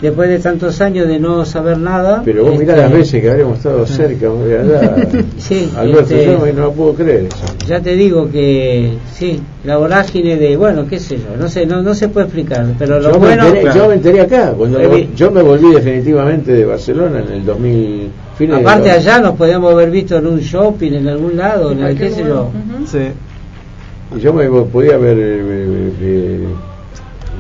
[0.04, 2.22] después de tantos años de no saber nada.
[2.24, 4.96] Pero vos este, mirá las veces que habríamos estado cerca, de allá.
[5.38, 7.24] sí, Alberto, este, yo no, lo puedo creer.
[7.24, 7.44] Eso.
[7.66, 11.82] Ya te digo que sí, la vorágine de, bueno, qué sé yo, no sé, no,
[11.82, 13.42] no se puede explicar, pero lo yo bueno.
[13.44, 13.78] Me enteré, claro.
[13.78, 18.10] Yo me enteré acá, cuando eh, yo me volví definitivamente de Barcelona en el 2000.
[18.36, 21.82] Fines Aparte, de allá nos podíamos haber visto en un shopping, en algún lado, en
[21.82, 22.50] el qué sé yo.
[22.52, 22.86] Uh -huh.
[22.86, 24.16] Sí.
[24.16, 25.16] Y yo me podía haber.
[25.18, 26.46] Eh, eh,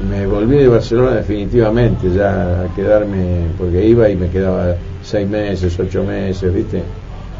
[0.08, 5.78] me volví de Barcelona definitivamente ya a quedarme porque iba y me quedaba seis meses
[5.78, 6.82] ocho meses viste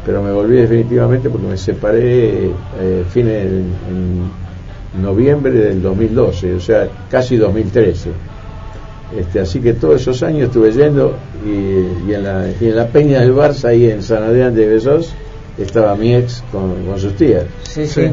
[0.05, 4.45] pero me volví definitivamente porque me separé eh, fines en,
[5.01, 8.11] noviembre del 2012 o sea casi 2013
[9.17, 11.15] este, así que todos esos años estuve yendo
[11.45, 14.67] y, y, en la, y en la peña del Barça ahí en San Adrián de
[14.67, 15.13] Besós
[15.57, 17.43] estaba mi ex con, con sus tías.
[17.63, 18.11] Sí sí, sí.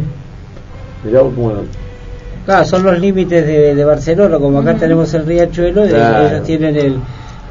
[1.05, 1.53] mirá cómo
[2.44, 6.27] Claro, son los límites de, de, Barcelona, como acá tenemos el riachuelo, claro.
[6.27, 6.97] ellos tienen el,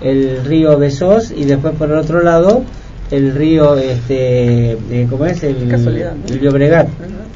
[0.01, 2.63] el río Besós y después por el otro lado
[3.11, 5.43] el río, este, eh, ¿cómo es?
[5.43, 6.33] El, Casualidad, ¿no?
[6.33, 6.87] el Llobregat.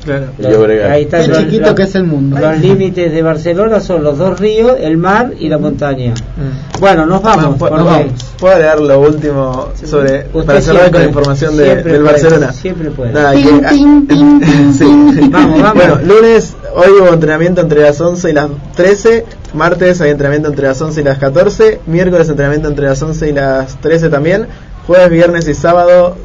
[0.05, 0.27] Claro.
[0.37, 0.91] Los, Llobregat.
[0.91, 2.39] Ahí está el los, chiquito los, que es el mundo.
[2.39, 6.13] Los límites de Barcelona son los dos ríos, el mar y la montaña.
[6.13, 6.79] Mm.
[6.79, 7.57] Bueno, nos vamos.
[7.57, 8.13] Bueno, nos vamos.
[8.39, 11.99] ¿Puedo leer lo último sobre Usted para cerrar siempre, con la información de, del puede,
[11.99, 12.53] Barcelona?
[12.53, 13.11] Siempre puede.
[13.11, 13.41] Nada, que,
[14.77, 15.29] sí.
[15.29, 15.73] Vamos, vamos.
[15.73, 20.67] Bueno, lunes hoy hubo entrenamiento entre las 11 y las 13, martes hay entrenamiento entre
[20.67, 24.47] las 11 y las 14, miércoles entrenamiento entre las 11 y las 13 también,
[24.87, 26.15] jueves, viernes y sábado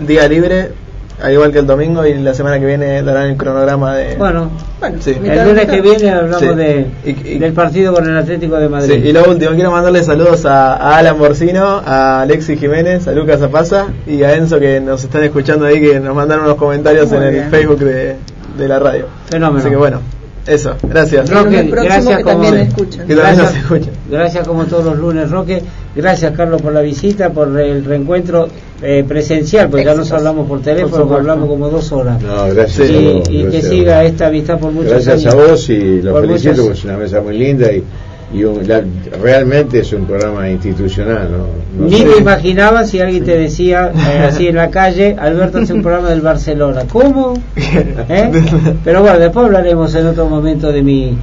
[0.00, 0.70] día libre,
[1.22, 4.50] al igual que el domingo y la semana que viene darán el cronograma de Bueno,
[4.78, 5.16] Bueno, Sí.
[5.24, 6.46] el lunes que viene hablamos Sí.
[6.54, 9.04] de, Y- y- del partido con el Atlético de Sí, Madrid.
[9.04, 13.40] y lo último, quiero mandarle saludos a, a Alan Borcino, a Alexis Jiménez, a Lucas
[13.40, 17.18] Zapaza y a Enzo que nos están escuchando ahí, que nos mandaron unos comentarios Muy
[17.18, 17.50] en el.
[17.50, 18.14] Facebook de,
[18.56, 19.06] de la radio.
[19.28, 19.58] Fenómeno.
[19.58, 20.00] Así que bueno,
[20.48, 21.28] eso, gracias.
[21.30, 22.50] Roque, gracias como,
[23.06, 23.54] gracias,
[24.10, 25.62] gracias como todos los lunes, Roque.
[25.94, 28.48] Gracias, Carlos, por la visita, por el reencuentro
[28.82, 31.20] eh, presencial, porque ya nos hablamos por teléfono, Por supuesto.
[31.20, 32.22] hablamos como dos horas.
[32.22, 33.28] No, gracias y a vos.
[33.28, 35.34] y que gracias siga esta amistad por muchos Gracias años.
[35.34, 37.82] a vos y lo Por felicito porque es una mesa muy linda y,
[38.34, 38.82] y un- la-
[39.22, 41.28] realmente es un programa institucional.
[41.30, 41.84] ¿no?
[41.84, 42.04] No Ni sé.
[42.06, 46.10] me imaginaba si alguien te decía eh, así en la calle, Alberto hace un programa
[46.10, 46.82] del Barcelona.
[46.90, 47.34] ¿Cómo?
[47.56, 48.30] ¿Eh?
[48.84, 51.16] Pero bueno, después hablaremos en otro momento de mi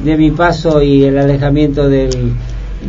[0.00, 2.32] de mi paso y el alejamiento del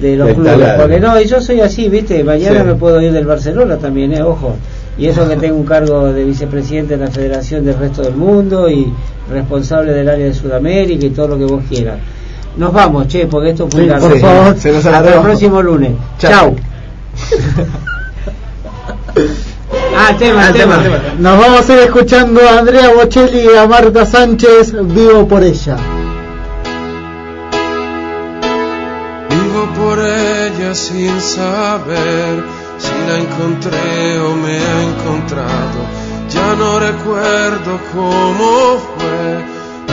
[0.01, 0.69] de los clubes.
[0.79, 2.23] Porque no, y yo soy así, ¿viste?
[2.23, 2.65] Mañana Sí.
[2.65, 4.23] me puedo ir del Barcelona también, ¿eh?
[4.23, 4.55] Ojo.
[4.97, 8.69] Y eso que tengo un cargo de vicepresidente de la Federación del Resto del Mundo
[8.69, 8.91] y
[9.31, 11.97] responsable del área de Sudamérica y todo lo que vos quieras.
[12.57, 14.09] Nos vamos, che, porque esto fue Sí, largo.
[14.09, 15.91] por favor, se nos Hasta el próximo lunes.
[16.19, 16.31] Chao.
[16.31, 16.55] Chao.
[19.97, 20.77] ah, tema, Ah, tema.
[20.84, 21.13] tema, tema.
[21.19, 25.77] Nos vamos a ir escuchando a Andrea Bocelli y a Marta Sánchez, Vivo por ella.
[29.30, 32.43] Vivo por ella sin saber
[32.77, 35.80] si la encontré o me ha encontrado.
[36.30, 39.43] Ya no recuerdo cómo fue,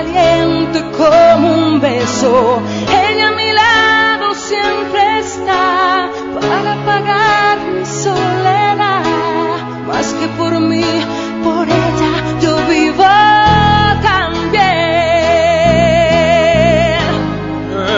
[0.00, 2.62] caliente como un beso.
[2.88, 6.10] Ella a mi lado siempre está
[6.40, 9.02] para apagar mi soledad.
[9.86, 10.84] Más que por mí,
[11.44, 13.04] por ella yo vivo
[14.02, 14.60] también.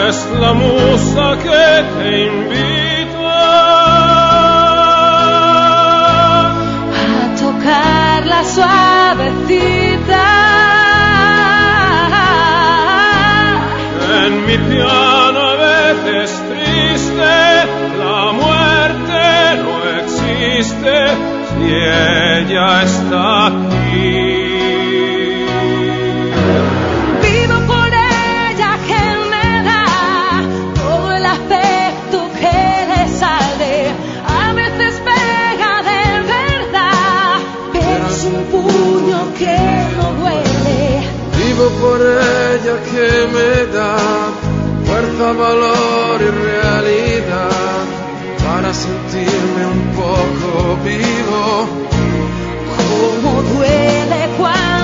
[0.07, 2.42] Es la musa que te
[20.83, 24.43] si ella está aquí?
[27.21, 29.85] Vivo por ella que me da
[30.75, 32.59] todo el afecto que
[32.91, 33.73] le sale.
[34.27, 36.03] A veces pega de
[36.35, 37.35] verdad,
[37.71, 39.57] pero es un puño que
[39.97, 40.81] no duele.
[41.37, 43.95] Vivo por ella que me da
[44.85, 47.12] fuerza, valor y realidad
[48.73, 51.67] para sentirme un poco vivo.
[52.75, 54.82] Como duele cuando